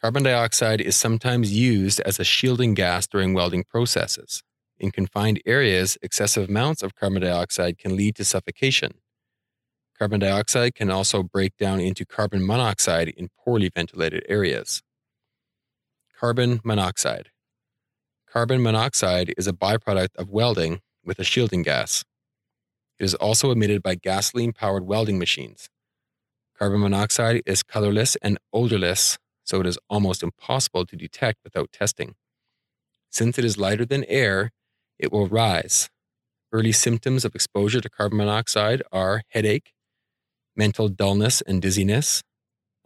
Carbon 0.00 0.22
dioxide 0.22 0.80
is 0.80 0.96
sometimes 0.96 1.52
used 1.52 2.00
as 2.00 2.18
a 2.18 2.24
shielding 2.24 2.72
gas 2.72 3.06
during 3.06 3.34
welding 3.34 3.62
processes. 3.62 4.42
In 4.78 4.90
confined 4.90 5.42
areas, 5.44 5.98
excessive 6.00 6.48
amounts 6.48 6.82
of 6.82 6.94
carbon 6.94 7.20
dioxide 7.20 7.76
can 7.76 7.94
lead 7.94 8.16
to 8.16 8.24
suffocation. 8.24 8.94
Carbon 9.98 10.20
dioxide 10.20 10.74
can 10.74 10.90
also 10.90 11.22
break 11.22 11.58
down 11.58 11.78
into 11.78 12.06
carbon 12.06 12.46
monoxide 12.46 13.08
in 13.10 13.28
poorly 13.38 13.68
ventilated 13.68 14.24
areas. 14.30 14.82
Carbon 16.18 16.60
monoxide. 16.64 17.28
Carbon 18.26 18.62
monoxide 18.62 19.34
is 19.36 19.46
a 19.46 19.52
byproduct 19.52 20.16
of 20.16 20.30
welding 20.30 20.80
with 21.04 21.18
a 21.18 21.24
shielding 21.24 21.60
gas. 21.60 22.02
It 22.98 23.04
is 23.04 23.14
also 23.14 23.50
emitted 23.50 23.82
by 23.82 23.94
gasoline 23.94 24.54
powered 24.54 24.86
welding 24.86 25.18
machines. 25.18 25.68
Carbon 26.58 26.80
monoxide 26.80 27.42
is 27.44 27.62
colorless 27.62 28.16
and 28.22 28.38
odorless, 28.50 29.18
so 29.44 29.60
it 29.60 29.66
is 29.66 29.78
almost 29.90 30.22
impossible 30.22 30.86
to 30.86 30.96
detect 30.96 31.40
without 31.44 31.70
testing. 31.70 32.14
Since 33.10 33.38
it 33.38 33.44
is 33.44 33.58
lighter 33.58 33.84
than 33.84 34.04
air, 34.04 34.52
it 34.98 35.12
will 35.12 35.26
rise. 35.26 35.90
Early 36.52 36.72
symptoms 36.72 37.26
of 37.26 37.34
exposure 37.34 37.82
to 37.82 37.90
carbon 37.90 38.16
monoxide 38.18 38.82
are 38.90 39.22
headache, 39.28 39.72
mental 40.56 40.88
dullness 40.88 41.42
and 41.42 41.60
dizziness, 41.60 42.22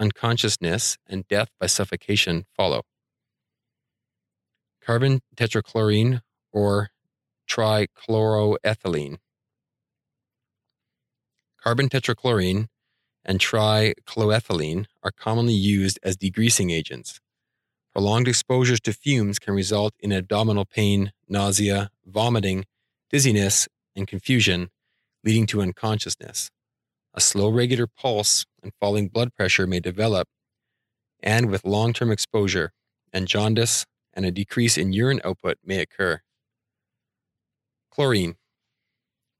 unconsciousness, 0.00 0.96
and 1.06 1.28
death 1.28 1.48
by 1.60 1.66
suffocation 1.66 2.46
follow. 2.56 2.82
Carbon 4.84 5.20
tetrachloride 5.36 6.22
or 6.52 6.88
trichloroethylene. 7.48 9.18
Carbon 11.62 11.88
tetrachloride 11.88 12.66
and 13.24 13.38
trichloroethylene 13.38 14.86
are 15.02 15.10
commonly 15.10 15.54
used 15.54 15.98
as 16.02 16.16
degreasing 16.16 16.72
agents. 16.72 17.20
Prolonged 17.92 18.28
exposures 18.28 18.80
to 18.80 18.92
fumes 18.92 19.38
can 19.38 19.54
result 19.54 19.94
in 19.98 20.12
abdominal 20.12 20.64
pain, 20.64 21.12
nausea, 21.28 21.90
vomiting, 22.06 22.64
dizziness, 23.10 23.68
and 23.96 24.06
confusion, 24.06 24.70
leading 25.24 25.46
to 25.46 25.60
unconsciousness. 25.60 26.50
A 27.14 27.20
slow 27.20 27.48
regular 27.50 27.88
pulse 27.88 28.46
and 28.62 28.72
falling 28.80 29.08
blood 29.08 29.34
pressure 29.34 29.66
may 29.66 29.80
develop, 29.80 30.28
and 31.20 31.50
with 31.50 31.64
long 31.64 31.92
term 31.92 32.12
exposure, 32.12 32.72
and 33.12 33.26
jaundice 33.26 33.84
and 34.14 34.24
a 34.24 34.30
decrease 34.30 34.78
in 34.78 34.92
urine 34.92 35.20
output 35.24 35.58
may 35.64 35.80
occur. 35.80 36.20
Chlorine. 37.90 38.36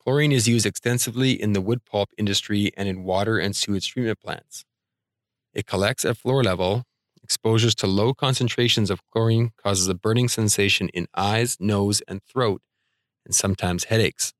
Chlorine 0.02 0.32
is 0.32 0.48
used 0.48 0.64
extensively 0.64 1.32
in 1.32 1.52
the 1.52 1.60
wood 1.60 1.84
pulp 1.84 2.10
industry 2.16 2.72
and 2.76 2.88
in 2.88 3.04
water 3.04 3.38
and 3.38 3.54
sewage 3.54 3.90
treatment 3.90 4.18
plants. 4.20 4.64
It 5.52 5.66
collects 5.66 6.04
at 6.04 6.16
floor 6.16 6.42
level. 6.42 6.84
Exposures 7.22 7.74
to 7.76 7.86
low 7.86 8.14
concentrations 8.14 8.90
of 8.90 9.02
chlorine 9.10 9.52
causes 9.62 9.88
a 9.88 9.94
burning 9.94 10.28
sensation 10.28 10.88
in 10.88 11.06
eyes, 11.14 11.56
nose, 11.60 12.02
and 12.08 12.22
throat, 12.24 12.62
and 13.24 13.34
sometimes 13.34 13.84
headaches. 13.84 14.32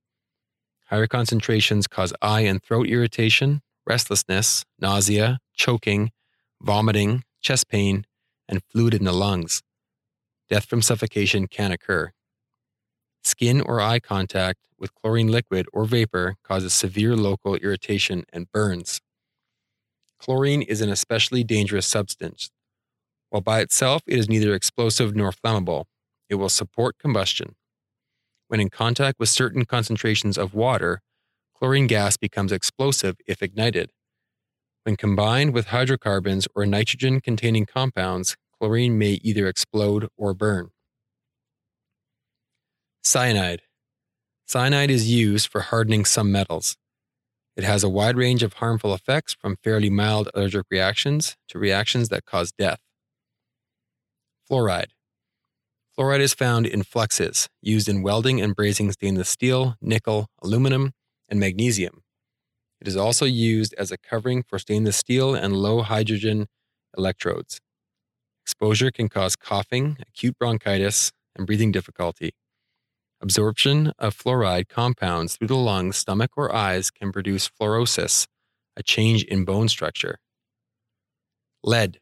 Higher 0.86 1.06
concentrations 1.06 1.86
cause 1.86 2.12
eye 2.20 2.40
and 2.40 2.62
throat 2.62 2.88
irritation, 2.88 3.60
restlessness, 3.86 4.64
nausea, 4.80 5.38
choking, 5.54 6.10
vomiting, 6.60 7.22
chest 7.42 7.68
pain, 7.68 8.06
and 8.48 8.62
fluid 8.64 8.94
in 8.94 9.04
the 9.04 9.12
lungs. 9.12 9.62
Death 10.48 10.64
from 10.64 10.82
suffocation 10.82 11.46
can 11.46 11.70
occur. 11.70 12.12
Skin 13.22 13.60
or 13.60 13.80
eye 13.80 14.00
contact 14.00 14.60
with 14.78 14.94
chlorine 14.94 15.28
liquid 15.28 15.66
or 15.72 15.84
vapor 15.84 16.36
causes 16.42 16.72
severe 16.72 17.16
local 17.16 17.54
irritation 17.56 18.24
and 18.32 18.50
burns. 18.50 19.00
Chlorine 20.18 20.62
is 20.62 20.80
an 20.80 20.90
especially 20.90 21.44
dangerous 21.44 21.86
substance. 21.86 22.50
While 23.30 23.42
by 23.42 23.60
itself 23.60 24.02
it 24.06 24.18
is 24.18 24.28
neither 24.28 24.54
explosive 24.54 25.14
nor 25.14 25.32
flammable, 25.32 25.84
it 26.28 26.36
will 26.36 26.48
support 26.48 26.98
combustion. 26.98 27.54
When 28.48 28.60
in 28.60 28.70
contact 28.70 29.18
with 29.20 29.28
certain 29.28 29.64
concentrations 29.64 30.36
of 30.36 30.54
water, 30.54 31.00
chlorine 31.54 31.86
gas 31.86 32.16
becomes 32.16 32.52
explosive 32.52 33.16
if 33.26 33.42
ignited. 33.42 33.92
When 34.84 34.96
combined 34.96 35.52
with 35.52 35.66
hydrocarbons 35.68 36.48
or 36.54 36.66
nitrogen 36.66 37.20
containing 37.20 37.66
compounds, 37.66 38.36
chlorine 38.58 38.98
may 38.98 39.20
either 39.22 39.46
explode 39.46 40.08
or 40.16 40.34
burn. 40.34 40.70
Cyanide. 43.02 43.62
Cyanide 44.46 44.90
is 44.90 45.10
used 45.10 45.48
for 45.48 45.62
hardening 45.62 46.04
some 46.04 46.30
metals. 46.30 46.76
It 47.56 47.64
has 47.64 47.82
a 47.82 47.88
wide 47.88 48.16
range 48.16 48.42
of 48.42 48.54
harmful 48.54 48.94
effects 48.94 49.32
from 49.32 49.56
fairly 49.64 49.88
mild 49.88 50.28
allergic 50.34 50.66
reactions 50.70 51.36
to 51.48 51.58
reactions 51.58 52.10
that 52.10 52.26
cause 52.26 52.52
death. 52.52 52.80
Fluoride. 54.48 54.90
Fluoride 55.98 56.20
is 56.20 56.34
found 56.34 56.66
in 56.66 56.82
fluxes 56.82 57.48
used 57.62 57.88
in 57.88 58.02
welding 58.02 58.40
and 58.40 58.54
brazing 58.54 58.92
stainless 58.92 59.28
steel, 59.28 59.76
nickel, 59.80 60.28
aluminum, 60.42 60.92
and 61.28 61.40
magnesium. 61.40 62.02
It 62.80 62.88
is 62.88 62.96
also 62.96 63.24
used 63.24 63.74
as 63.78 63.90
a 63.90 63.98
covering 63.98 64.42
for 64.42 64.58
stainless 64.58 64.96
steel 64.96 65.34
and 65.34 65.56
low 65.56 65.82
hydrogen 65.82 66.48
electrodes. 66.96 67.60
Exposure 68.44 68.90
can 68.90 69.08
cause 69.08 69.36
coughing, 69.36 69.96
acute 70.06 70.38
bronchitis, 70.38 71.12
and 71.34 71.46
breathing 71.46 71.72
difficulty. 71.72 72.34
Absorption 73.22 73.92
of 73.98 74.16
fluoride 74.16 74.68
compounds 74.68 75.36
through 75.36 75.48
the 75.48 75.54
lungs, 75.54 75.98
stomach, 75.98 76.30
or 76.36 76.54
eyes 76.54 76.90
can 76.90 77.12
produce 77.12 77.50
fluorosis, 77.50 78.26
a 78.76 78.82
change 78.82 79.24
in 79.24 79.44
bone 79.44 79.68
structure. 79.68 80.18
Lead. 81.62 82.00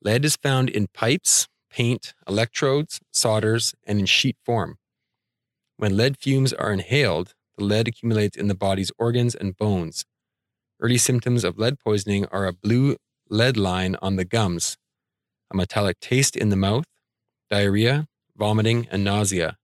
Lead 0.00 0.24
is 0.24 0.36
found 0.36 0.70
in 0.70 0.86
pipes, 0.94 1.48
paint, 1.70 2.14
electrodes, 2.28 3.00
solders, 3.10 3.74
and 3.84 3.98
in 3.98 4.06
sheet 4.06 4.36
form. 4.44 4.76
When 5.76 5.96
lead 5.96 6.16
fumes 6.18 6.52
are 6.52 6.72
inhaled, 6.72 7.34
the 7.58 7.64
lead 7.64 7.88
accumulates 7.88 8.36
in 8.36 8.46
the 8.46 8.54
body's 8.54 8.92
organs 8.98 9.34
and 9.34 9.56
bones. 9.56 10.04
Early 10.80 10.98
symptoms 10.98 11.42
of 11.42 11.58
lead 11.58 11.80
poisoning 11.80 12.26
are 12.26 12.46
a 12.46 12.52
blue 12.52 12.96
lead 13.28 13.56
line 13.56 13.96
on 14.00 14.14
the 14.14 14.24
gums, 14.24 14.76
a 15.52 15.56
metallic 15.56 15.98
taste 15.98 16.36
in 16.36 16.50
the 16.50 16.56
mouth, 16.56 16.84
diarrhea, 17.50 18.06
vomiting, 18.36 18.86
and 18.90 19.02
nausea. 19.02 19.56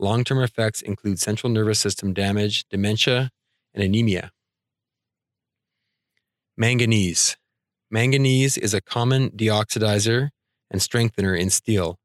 Long 0.00 0.24
term 0.24 0.42
effects 0.42 0.80
include 0.80 1.20
central 1.20 1.52
nervous 1.52 1.78
system 1.78 2.14
damage, 2.14 2.64
dementia, 2.70 3.30
and 3.74 3.84
anemia. 3.84 4.32
Manganese. 6.56 7.36
Manganese 7.90 8.56
is 8.56 8.72
a 8.72 8.80
common 8.80 9.28
deoxidizer 9.30 10.30
and 10.70 10.80
strengthener 10.80 11.34
in 11.34 11.50
steel. 11.50 11.98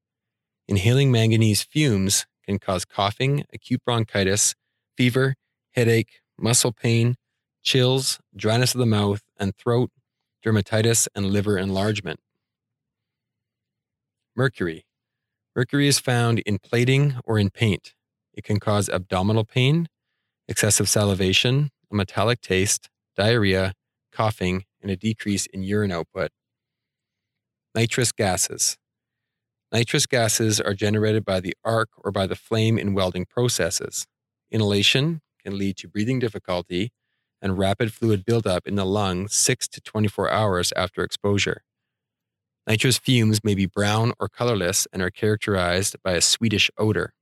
Inhaling 0.68 1.10
manganese 1.10 1.64
fumes 1.64 2.26
can 2.46 2.60
cause 2.60 2.84
coughing, 2.84 3.46
acute 3.54 3.82
bronchitis, 3.86 4.56
fever, 4.98 5.36
headache, 5.72 6.20
muscle 6.38 6.74
pain, 6.74 7.16
chills, 7.64 8.20
dryness 8.36 8.76
of 8.76 8.80
the 8.80 8.86
mouth 8.86 9.22
and 9.38 9.56
throat, 9.56 9.90
dermatitis, 10.46 11.08
and 11.16 11.28
liver 11.28 11.58
enlargement. 11.58 12.20
Mercury. 14.36 14.85
Mercury 15.56 15.88
is 15.88 16.00
found 16.00 16.40
in 16.40 16.60
plating 16.60 17.16
or 17.24 17.40
in 17.40 17.50
paint. 17.50 17.94
It 18.34 18.44
can 18.44 18.60
cause 18.60 18.90
abdominal 18.90 19.46
pain, 19.46 19.88
excessive 20.50 20.90
salivation, 20.90 21.72
a 21.90 21.96
metallic 21.96 22.42
taste, 22.42 22.90
diarrhea, 23.16 23.74
coughing, 24.12 24.66
and 24.82 24.92
a 24.92 24.98
decrease 24.98 25.46
in 25.46 25.64
urine 25.64 25.94
output. 25.94 26.32
Nitrous 27.74 28.12
gases. 28.12 28.78
Nitrous 29.72 30.06
gases 30.06 30.60
are 30.60 30.74
generated 30.74 31.24
by 31.24 31.40
the 31.40 31.56
arc 31.64 31.90
or 31.98 32.12
by 32.12 32.28
the 32.28 32.36
flame 32.36 32.78
in 32.78 32.94
welding 32.94 33.26
processes. 33.26 34.06
Inhalation 34.52 35.22
can 35.44 35.58
lead 35.58 35.78
to 35.78 35.88
breathing 35.88 36.20
difficulty 36.20 36.92
and 37.42 37.58
rapid 37.58 37.94
fluid 37.94 38.26
buildup 38.26 38.68
in 38.68 38.76
the 38.76 38.86
lung 38.86 39.30
6 39.30 39.68
to 39.70 39.80
24 39.80 40.30
hours 40.30 40.74
after 40.76 41.02
exposure. 41.02 41.64
Nitrous 42.68 42.98
fumes 42.98 43.44
may 43.44 43.54
be 43.54 43.68
brown 43.68 44.14
or 44.20 44.28
colorless 44.28 44.88
and 44.92 45.02
are 45.02 45.12
characterized 45.12 45.96
by 46.04 46.14
a 46.14 46.22
sweetish 46.22 46.72
odor. 46.78 47.14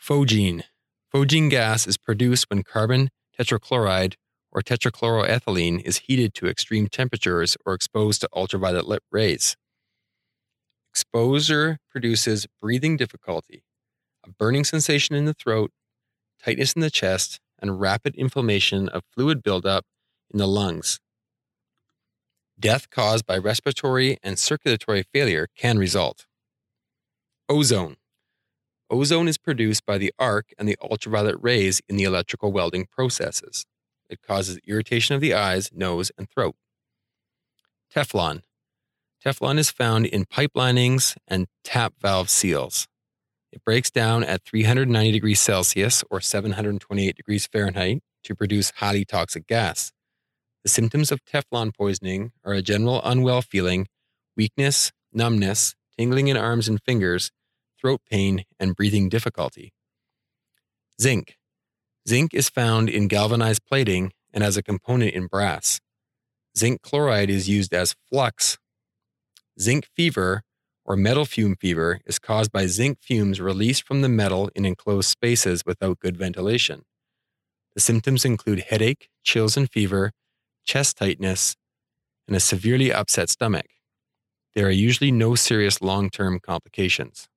Phosgene. 0.00 0.64
Phosgene 1.12 1.48
gas 1.48 1.86
is 1.86 1.96
produced 1.96 2.46
when 2.50 2.64
carbon 2.64 3.10
tetrachloride 3.38 4.14
or 4.50 4.60
tetrachloroethylene 4.60 5.80
is 5.82 5.98
heated 5.98 6.34
to 6.34 6.48
extreme 6.48 6.88
temperatures 6.88 7.56
or 7.64 7.74
exposed 7.74 8.20
to 8.20 8.28
ultraviolet 8.34 9.02
rays. 9.10 9.56
Exposure 10.90 11.78
produces 11.90 12.46
breathing 12.60 12.96
difficulty, 12.96 13.64
a 14.24 14.30
burning 14.30 14.64
sensation 14.64 15.14
in 15.16 15.24
the 15.24 15.34
throat, 15.34 15.70
tightness 16.44 16.72
in 16.72 16.82
the 16.82 16.90
chest, 16.90 17.40
and 17.60 17.80
rapid 17.80 18.14
inflammation 18.16 18.88
of 18.88 19.02
fluid 19.14 19.42
buildup 19.42 19.84
in 20.32 20.38
the 20.38 20.46
lungs. 20.46 21.00
Death 22.64 22.88
caused 22.88 23.26
by 23.26 23.36
respiratory 23.36 24.16
and 24.22 24.38
circulatory 24.38 25.02
failure 25.12 25.48
can 25.54 25.76
result. 25.76 26.24
Ozone. 27.46 27.96
Ozone 28.88 29.28
is 29.28 29.36
produced 29.36 29.84
by 29.84 29.98
the 29.98 30.14
arc 30.18 30.46
and 30.56 30.66
the 30.66 30.78
ultraviolet 30.80 31.36
rays 31.42 31.82
in 31.90 31.98
the 31.98 32.04
electrical 32.04 32.52
welding 32.52 32.86
processes. 32.86 33.66
It 34.08 34.22
causes 34.26 34.58
irritation 34.66 35.14
of 35.14 35.20
the 35.20 35.34
eyes, 35.34 35.72
nose, 35.74 36.10
and 36.16 36.26
throat. 36.30 36.54
Teflon. 37.94 38.40
Teflon 39.22 39.58
is 39.58 39.70
found 39.70 40.06
in 40.06 40.24
pipe 40.24 40.52
linings 40.54 41.16
and 41.28 41.48
tap 41.64 41.92
valve 42.00 42.30
seals. 42.30 42.88
It 43.52 43.62
breaks 43.62 43.90
down 43.90 44.24
at 44.24 44.42
390 44.46 45.12
degrees 45.12 45.40
Celsius 45.40 46.02
or 46.10 46.18
728 46.18 47.14
degrees 47.14 47.46
Fahrenheit 47.46 48.02
to 48.22 48.34
produce 48.34 48.72
highly 48.76 49.04
toxic 49.04 49.46
gas. 49.46 49.92
The 50.64 50.70
symptoms 50.70 51.12
of 51.12 51.22
Teflon 51.26 51.74
poisoning 51.74 52.32
are 52.42 52.54
a 52.54 52.62
general 52.62 53.02
unwell 53.04 53.42
feeling, 53.42 53.86
weakness, 54.34 54.92
numbness, 55.12 55.74
tingling 55.98 56.28
in 56.28 56.38
arms 56.38 56.68
and 56.68 56.82
fingers, 56.82 57.30
throat 57.78 58.00
pain, 58.10 58.44
and 58.58 58.74
breathing 58.74 59.10
difficulty. 59.10 59.74
Zinc. 60.98 61.36
Zinc 62.08 62.32
is 62.32 62.48
found 62.48 62.88
in 62.88 63.08
galvanized 63.08 63.62
plating 63.66 64.12
and 64.32 64.42
as 64.42 64.56
a 64.56 64.62
component 64.62 65.12
in 65.12 65.26
brass. 65.26 65.80
Zinc 66.56 66.80
chloride 66.80 67.28
is 67.28 67.46
used 67.46 67.74
as 67.74 67.94
flux. 68.08 68.56
Zinc 69.60 69.86
fever, 69.94 70.44
or 70.82 70.96
metal 70.96 71.26
fume 71.26 71.56
fever, 71.56 72.00
is 72.06 72.18
caused 72.18 72.50
by 72.50 72.66
zinc 72.66 72.98
fumes 73.02 73.38
released 73.38 73.86
from 73.86 74.00
the 74.00 74.08
metal 74.08 74.50
in 74.54 74.64
enclosed 74.64 75.10
spaces 75.10 75.62
without 75.66 76.00
good 76.00 76.16
ventilation. 76.16 76.84
The 77.74 77.82
symptoms 77.82 78.24
include 78.24 78.60
headache, 78.70 79.10
chills 79.24 79.58
and 79.58 79.70
fever, 79.70 80.12
chest 80.64 80.98
tightness, 80.98 81.56
and 82.26 82.36
a 82.36 82.40
severely 82.40 82.92
upset 82.92 83.28
stomach. 83.28 83.66
There 84.54 84.66
are 84.66 84.70
usually 84.70 85.10
no 85.10 85.34
serious 85.34 85.82
long 85.82 86.10
term 86.10 86.40
complications. 86.40 87.28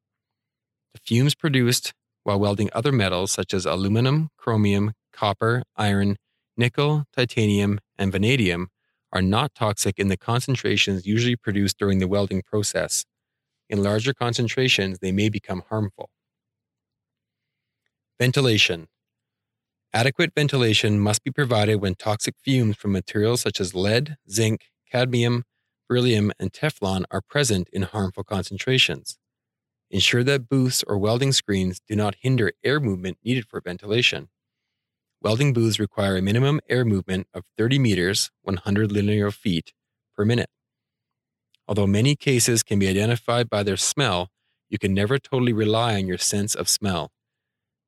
The 0.94 1.02
fumes 1.06 1.36
produced 1.36 1.94
while 2.24 2.40
welding 2.40 2.70
other 2.74 2.92
metals 2.92 3.32
such 3.32 3.54
as 3.54 3.66
aluminum, 3.66 4.30
chromium, 4.38 4.94
copper, 5.14 5.64
iron, 5.76 6.18
nickel, 6.58 7.06
titanium, 7.16 7.80
and 7.98 8.12
vanadium 8.12 8.68
are 9.14 9.22
not 9.22 9.56
toxic 9.56 9.98
in 9.98 10.10
the 10.10 10.18
concentrations 10.18 11.06
usually 11.06 11.36
produced 11.36 11.78
during 11.78 12.00
the 12.00 12.08
welding 12.08 12.42
process. 12.42 13.06
In 13.70 13.84
larger 13.84 14.14
concentrations, 14.14 15.00
they 15.00 15.12
may 15.12 15.30
become 15.30 15.64
harmful. 15.70 16.10
Ventilation. 18.20 18.88
Adequate 19.98 20.34
ventilation 20.36 21.00
must 21.00 21.24
be 21.24 21.32
provided 21.32 21.78
when 21.78 21.96
toxic 21.96 22.36
fumes 22.44 22.78
from 22.78 22.92
materials 22.92 23.42
such 23.42 23.60
as 23.60 23.74
lead, 23.74 24.16
zinc, 24.30 24.66
cadmium, 24.92 25.44
beryllium, 25.90 26.32
and 26.40 26.54
Teflon 26.54 27.06
are 27.10 27.20
present 27.20 27.68
in 27.74 27.82
harmful 27.82 28.24
concentrations. 28.24 29.18
Ensure 29.90 30.24
that 30.24 30.48
booths 30.48 30.84
or 30.86 31.00
welding 31.00 31.32
screens 31.32 31.82
do 31.88 31.96
not 31.96 32.14
hinder 32.22 32.52
air 32.64 32.80
movement 32.80 33.18
needed 33.26 33.48
for 33.50 33.60
ventilation. 33.60 34.30
Welding 35.24 35.52
booths 35.52 35.80
require 35.80 36.16
a 36.16 36.22
minimum 36.22 36.62
air 36.70 36.86
movement 36.86 37.26
of 37.34 37.46
30 37.58 37.80
meters, 37.80 38.30
100 38.44 38.92
linear 38.92 39.32
feet 39.32 39.74
per 40.16 40.24
minute. 40.24 40.52
Although 41.68 41.88
many 41.88 42.16
cases 42.16 42.62
can 42.62 42.78
be 42.78 42.88
identified 42.88 43.50
by 43.50 43.64
their 43.64 43.78
smell, 43.78 44.30
you 44.70 44.78
can 44.78 44.94
never 44.94 45.18
totally 45.18 45.54
rely 45.54 45.96
on 45.96 46.06
your 46.06 46.20
sense 46.20 46.54
of 46.54 46.70
smell. 46.70 47.10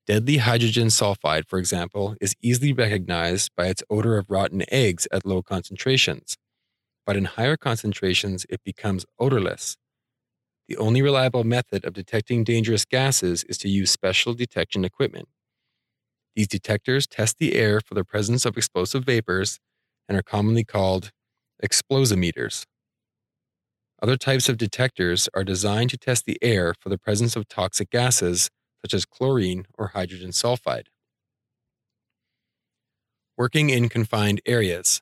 Deadly 0.10 0.38
hydrogen 0.38 0.88
sulfide, 0.88 1.48
for 1.48 1.60
example, 1.60 2.16
is 2.20 2.34
easily 2.42 2.74
recognized 2.74 3.52
by 3.56 3.68
its 3.68 3.84
odor 3.92 4.18
of 4.18 4.26
rotten 4.28 4.64
eggs 4.72 5.08
at 5.12 5.24
low 5.24 5.44
concentrations. 5.44 6.36
But 7.06 7.16
in 7.16 7.26
higher 7.26 7.56
concentrations, 7.56 8.44
it 8.50 8.64
becomes 8.64 9.06
odorless. 9.20 9.78
The 10.68 10.78
only 10.78 11.04
reliable 11.04 11.44
method 11.44 11.86
of 11.86 11.94
detecting 11.94 12.44
dangerous 12.44 12.86
gases 12.86 13.44
is 13.44 13.60
to 13.60 13.70
use 13.70 13.92
special 13.92 14.34
detection 14.34 14.84
equipment. 14.84 15.28
These 16.36 16.48
detectors 16.48 17.06
test 17.06 17.36
the 17.38 17.54
air 17.54 17.80
for 17.80 17.94
the 17.94 18.04
presence 18.04 18.48
of 18.48 18.58
explosive 18.58 19.06
vapors 19.06 19.60
and 20.08 20.18
are 20.18 20.24
commonly 20.24 20.64
called 20.64 21.12
explosimeters. 21.64 22.64
Other 24.02 24.18
types 24.18 24.50
of 24.50 24.58
detectors 24.58 25.30
are 25.36 25.44
designed 25.44 25.92
to 25.92 25.98
test 26.00 26.26
the 26.26 26.40
air 26.42 26.74
for 26.80 26.90
the 26.90 26.98
presence 26.98 27.36
of 27.36 27.48
toxic 27.48 27.92
gases 27.92 28.50
such 28.82 28.94
as 28.94 29.06
chlorine 29.06 29.66
or 29.78 29.88
hydrogen 29.88 30.32
sulfide. 30.32 30.88
Working 33.38 33.70
in 33.70 33.90
confined 33.90 34.42
areas. 34.46 35.02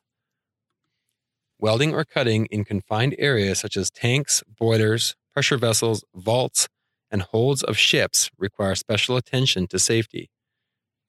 Welding 1.58 1.92
or 1.92 2.04
cutting 2.04 2.46
in 2.46 2.64
confined 2.64 3.16
areas 3.18 3.58
such 3.58 3.76
as 3.76 3.90
tanks, 3.90 4.44
boilers, 4.58 5.16
pressure 5.32 5.56
vessels, 5.56 6.04
vaults, 6.14 6.68
and 7.10 7.22
holds 7.22 7.62
of 7.62 7.76
ships 7.76 8.30
require 8.38 8.74
special 8.74 9.16
attention 9.16 9.66
to 9.68 9.78
safety. 9.78 10.30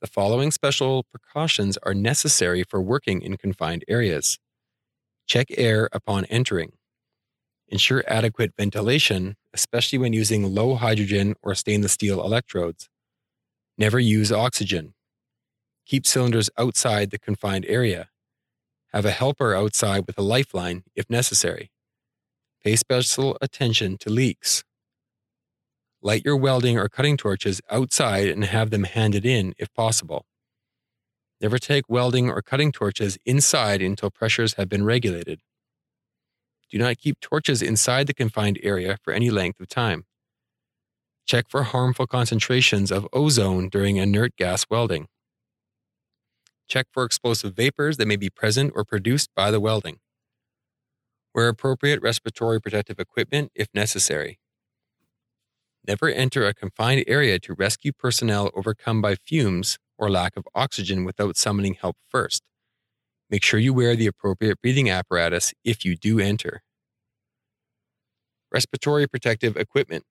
The 0.02 0.08
following 0.08 0.50
special 0.52 1.04
precautions 1.04 1.78
are 1.84 1.94
necessary 1.94 2.64
for 2.64 2.82
working 2.82 3.22
in 3.22 3.38
confined 3.38 3.84
areas. 3.88 4.40
Check 5.28 5.48
air 5.58 5.90
upon 5.92 6.26
entering. 6.26 6.72
Ensure 7.72 8.04
adequate 8.08 8.54
ventilation, 8.58 9.36
especially 9.54 10.00
when 10.00 10.12
using 10.12 10.56
low 10.56 10.76
hydrogen 10.76 11.36
or 11.44 11.54
stainless 11.54 11.94
steel 11.94 12.24
electrodes. 12.24 12.90
Never 13.78 14.00
use 14.00 14.32
oxygen. 14.32 14.96
Keep 15.86 16.06
cylinders 16.08 16.50
outside 16.58 17.12
the 17.12 17.20
confined 17.20 17.66
area. 17.68 18.10
Have 18.92 19.06
a 19.06 19.12
helper 19.12 19.56
outside 19.56 20.06
with 20.08 20.18
a 20.18 20.24
lifeline 20.24 20.84
if 20.96 21.10
necessary. 21.10 21.72
Pay 22.64 22.76
special 22.76 23.38
attention 23.40 23.98
to 24.00 24.10
leaks. 24.10 24.64
Light 26.02 26.24
your 26.26 26.38
welding 26.38 26.78
or 26.78 26.90
cutting 26.90 27.18
torches 27.18 27.62
outside 27.70 28.30
and 28.30 28.46
have 28.46 28.72
them 28.72 28.84
handed 28.84 29.26
in 29.26 29.54
if 29.60 29.72
possible. 29.74 30.26
Never 31.40 31.58
take 31.58 31.86
welding 31.88 32.30
or 32.30 32.42
cutting 32.42 32.72
torches 32.72 33.18
inside 33.26 33.82
until 33.82 34.10
pressures 34.10 34.56
have 34.56 34.70
been 34.70 34.84
regulated. 34.84 35.42
Do 36.70 36.78
not 36.78 36.98
keep 36.98 37.20
torches 37.20 37.62
inside 37.62 38.08
the 38.08 38.14
confined 38.14 38.60
area 38.62 38.98
for 39.04 39.12
any 39.12 39.30
length 39.30 39.60
of 39.60 39.68
time. 39.68 40.06
Check 41.26 41.46
for 41.50 41.64
harmful 41.64 42.08
concentrations 42.08 42.92
of 42.92 43.08
ozone 43.14 43.70
during 43.70 43.98
inert 43.98 44.36
gas 44.36 44.66
welding. 44.70 45.08
Check 46.68 46.88
for 46.92 47.04
explosive 47.04 47.56
vapors 47.56 47.98
that 47.98 48.08
may 48.08 48.16
be 48.16 48.30
present 48.30 48.74
or 48.76 48.86
produced 48.86 49.30
by 49.36 49.50
the 49.50 49.60
welding. 49.60 49.98
Wear 51.34 51.48
appropriate 51.48 52.02
respiratory 52.02 52.62
protective 52.62 53.00
equipment 53.00 53.52
if 53.56 53.68
necessary. 53.74 54.40
Never 55.88 56.10
enter 56.10 56.46
a 56.46 56.54
confined 56.54 57.04
area 57.08 57.40
to 57.40 57.54
rescue 57.54 57.92
personnel 57.92 58.52
overcome 58.54 59.02
by 59.02 59.16
fumes 59.16 59.80
or 59.98 60.10
lack 60.10 60.38
of 60.38 60.48
oxygen 60.54 61.04
without 61.04 61.38
summoning 61.38 61.76
help 61.76 61.98
first. 62.10 62.44
Make 63.30 63.44
sure 63.44 63.60
you 63.60 63.74
wear 63.74 63.96
the 63.96 64.08
appropriate 64.08 64.62
breathing 64.62 64.89
apparatus 64.89 65.54
if 65.63 65.86
you 65.86 65.96
do 65.96 66.20
enter. 66.20 66.62
Respiratory 68.52 69.08
protective 69.08 69.56
equipment. 69.56 70.04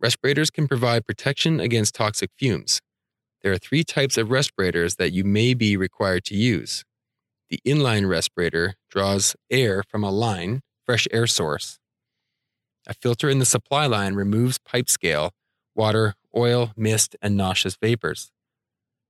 Respirators 0.00 0.50
can 0.50 0.66
provide 0.66 1.06
protection 1.06 1.60
against 1.60 1.94
toxic 1.94 2.30
fumes. 2.38 2.80
There 3.42 3.52
are 3.52 3.58
three 3.58 3.84
types 3.84 4.16
of 4.16 4.30
respirators 4.30 4.96
that 4.96 5.12
you 5.12 5.24
may 5.24 5.52
be 5.52 5.76
required 5.76 6.24
to 6.26 6.34
use. 6.34 6.84
The 7.50 7.60
inline 7.66 8.08
respirator 8.08 8.74
draws 8.88 9.36
air 9.50 9.82
from 9.88 10.02
a 10.02 10.10
line, 10.10 10.62
fresh 10.86 11.06
air 11.10 11.26
source. 11.26 11.78
A 12.86 12.94
filter 12.94 13.28
in 13.28 13.40
the 13.40 13.44
supply 13.44 13.86
line 13.86 14.14
removes 14.14 14.58
pipe 14.58 14.88
scale, 14.88 15.32
water, 15.74 16.14
oil, 16.34 16.72
mist, 16.76 17.16
and 17.20 17.36
noxious 17.36 17.76
vapors. 17.76 18.30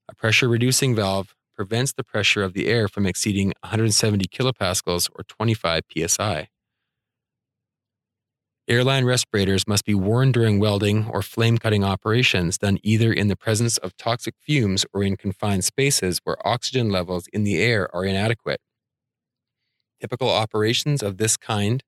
A 0.08 0.14
pressure 0.14 0.48
reducing 0.48 0.96
valve 0.96 1.36
prevents 1.60 1.92
the 1.92 2.02
pressure 2.02 2.42
of 2.42 2.54
the 2.54 2.68
air 2.68 2.88
from 2.88 3.04
exceeding 3.04 3.48
170 3.60 4.24
kilopascals 4.28 5.10
or 5.14 5.24
25 5.24 5.82
psi. 5.94 6.48
Airline 8.66 9.04
respirators 9.04 9.68
must 9.68 9.84
be 9.84 9.92
worn 9.92 10.32
during 10.32 10.58
welding 10.58 11.06
or 11.10 11.20
flame 11.20 11.58
cutting 11.58 11.84
operations 11.84 12.56
done 12.56 12.78
either 12.82 13.12
in 13.12 13.28
the 13.28 13.36
presence 13.36 13.76
of 13.76 13.94
toxic 13.98 14.36
fumes 14.40 14.86
or 14.94 15.02
in 15.02 15.18
confined 15.18 15.62
spaces 15.62 16.18
where 16.24 16.48
oxygen 16.48 16.88
levels 16.88 17.26
in 17.30 17.44
the 17.44 17.60
air 17.60 17.94
are 17.94 18.06
inadequate. 18.06 18.62
Typical 20.00 20.30
operations 20.30 21.02
of 21.02 21.18
this 21.18 21.36
kind 21.36 21.84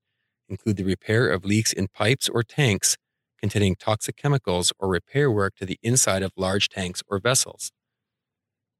include 0.47 0.77
the 0.77 0.83
repair 0.83 1.27
of 1.27 1.45
leaks 1.45 1.73
in 1.73 1.87
pipes 1.87 2.29
or 2.29 2.43
tanks 2.43 2.95
containing 3.39 3.75
toxic 3.75 4.17
chemicals 4.17 4.71
or 4.77 4.87
repair 4.87 5.31
work 5.31 5.55
to 5.55 5.65
the 5.65 5.79
inside 5.81 6.21
of 6.21 6.31
large 6.37 6.69
tanks 6.69 7.01
or 7.09 7.17
vessels. 7.17 7.71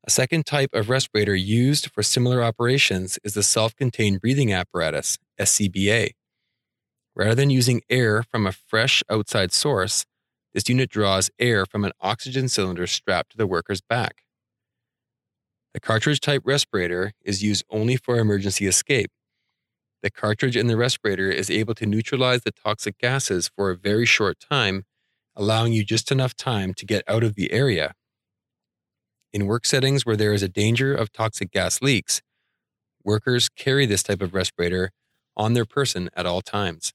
A 0.06 0.10
second 0.10 0.46
type 0.46 0.72
of 0.74 0.90
respirator 0.90 1.34
used 1.34 1.90
for 1.90 2.04
similar 2.04 2.44
operations 2.44 3.18
is 3.24 3.36
the 3.36 3.44
self 3.44 3.74
contained 3.74 4.20
breathing 4.20 4.52
apparatus, 4.52 5.18
SCBA. 5.40 6.12
Rather 7.16 7.36
than 7.36 7.50
using 7.50 7.82
air 7.90 8.22
from 8.22 8.46
a 8.46 8.52
fresh 8.52 9.02
outside 9.10 9.54
source, 9.54 10.06
this 10.54 10.68
unit 10.68 10.90
draws 10.90 11.32
air 11.40 11.66
from 11.66 11.86
an 11.86 11.94
oxygen 12.02 12.50
cylinder 12.50 12.86
strapped 12.86 13.32
to 13.32 13.38
the 13.38 13.48
worker's 13.48 13.80
back. 13.80 14.24
The 15.74 15.80
cartridge 15.80 16.20
type 16.20 16.42
respirator 16.44 17.14
is 17.24 17.42
used 17.42 17.64
only 17.70 17.96
for 17.96 18.20
emergency 18.20 18.68
escape. 18.68 19.10
The 20.02 20.12
cartridge 20.12 20.58
in 20.58 20.68
the 20.68 20.76
respirator 20.76 21.32
is 21.32 21.50
able 21.50 21.76
to 21.76 21.86
neutralize 21.86 22.42
the 22.42 22.52
toxic 22.52 22.98
gases 22.98 23.50
for 23.56 23.70
a 23.70 23.78
very 23.78 24.06
short 24.06 24.38
time, 24.38 24.84
allowing 25.34 25.72
you 25.72 25.86
just 25.86 26.12
enough 26.12 26.36
time 26.36 26.74
to 26.74 26.86
get 26.86 27.06
out 27.08 27.24
of 27.24 27.36
the 27.36 27.54
area 27.54 27.94
in 29.34 29.48
work 29.48 29.66
settings 29.66 30.06
where 30.06 30.16
there 30.16 30.34
is 30.34 30.44
a 30.44 30.48
danger 30.48 30.94
of 30.94 31.12
toxic 31.12 31.52
gas 31.52 31.82
leaks, 31.82 32.22
workers 33.04 33.50
carry 33.50 33.86
this 33.86 34.04
type 34.04 34.22
of 34.22 34.34
respirator 34.34 34.92
on 35.36 35.54
their 35.54 35.66
person 35.66 36.10
at 36.16 36.26
all 36.26 36.42
times. 36.42 36.94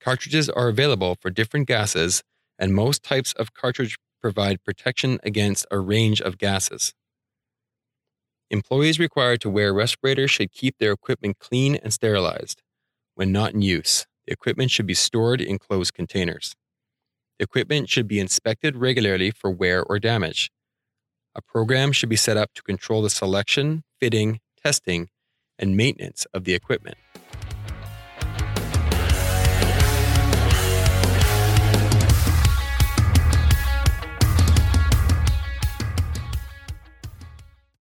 Cartridges 0.00 0.48
are 0.50 0.68
available 0.68 1.16
for 1.20 1.30
different 1.30 1.68
gases, 1.68 2.22
and 2.58 2.74
most 2.74 3.02
types 3.02 3.32
of 3.34 3.54
cartridge 3.54 3.96
provide 4.20 4.62
protection 4.64 5.18
against 5.22 5.66
a 5.70 5.78
range 5.78 6.20
of 6.20 6.38
gases. 6.38 6.92
Employees 8.50 8.98
required 8.98 9.40
to 9.42 9.50
wear 9.50 9.72
respirators 9.72 10.30
should 10.30 10.50
keep 10.50 10.76
their 10.78 10.92
equipment 10.92 11.38
clean 11.38 11.76
and 11.76 11.92
sterilized. 11.92 12.62
When 13.14 13.30
not 13.30 13.54
in 13.54 13.62
use, 13.62 14.06
the 14.26 14.32
equipment 14.32 14.70
should 14.70 14.86
be 14.86 14.94
stored 14.94 15.40
in 15.40 15.58
closed 15.58 15.94
containers. 15.94 16.56
Equipment 17.40 17.88
should 17.88 18.06
be 18.06 18.20
inspected 18.20 18.76
regularly 18.76 19.30
for 19.30 19.50
wear 19.50 19.82
or 19.82 19.98
damage. 19.98 20.50
A 21.34 21.40
program 21.40 21.90
should 21.90 22.10
be 22.10 22.16
set 22.16 22.36
up 22.36 22.52
to 22.52 22.62
control 22.62 23.00
the 23.00 23.08
selection, 23.08 23.82
fitting, 23.98 24.40
testing, 24.62 25.08
and 25.58 25.74
maintenance 25.74 26.26
of 26.34 26.44
the 26.44 26.52
equipment. 26.52 26.98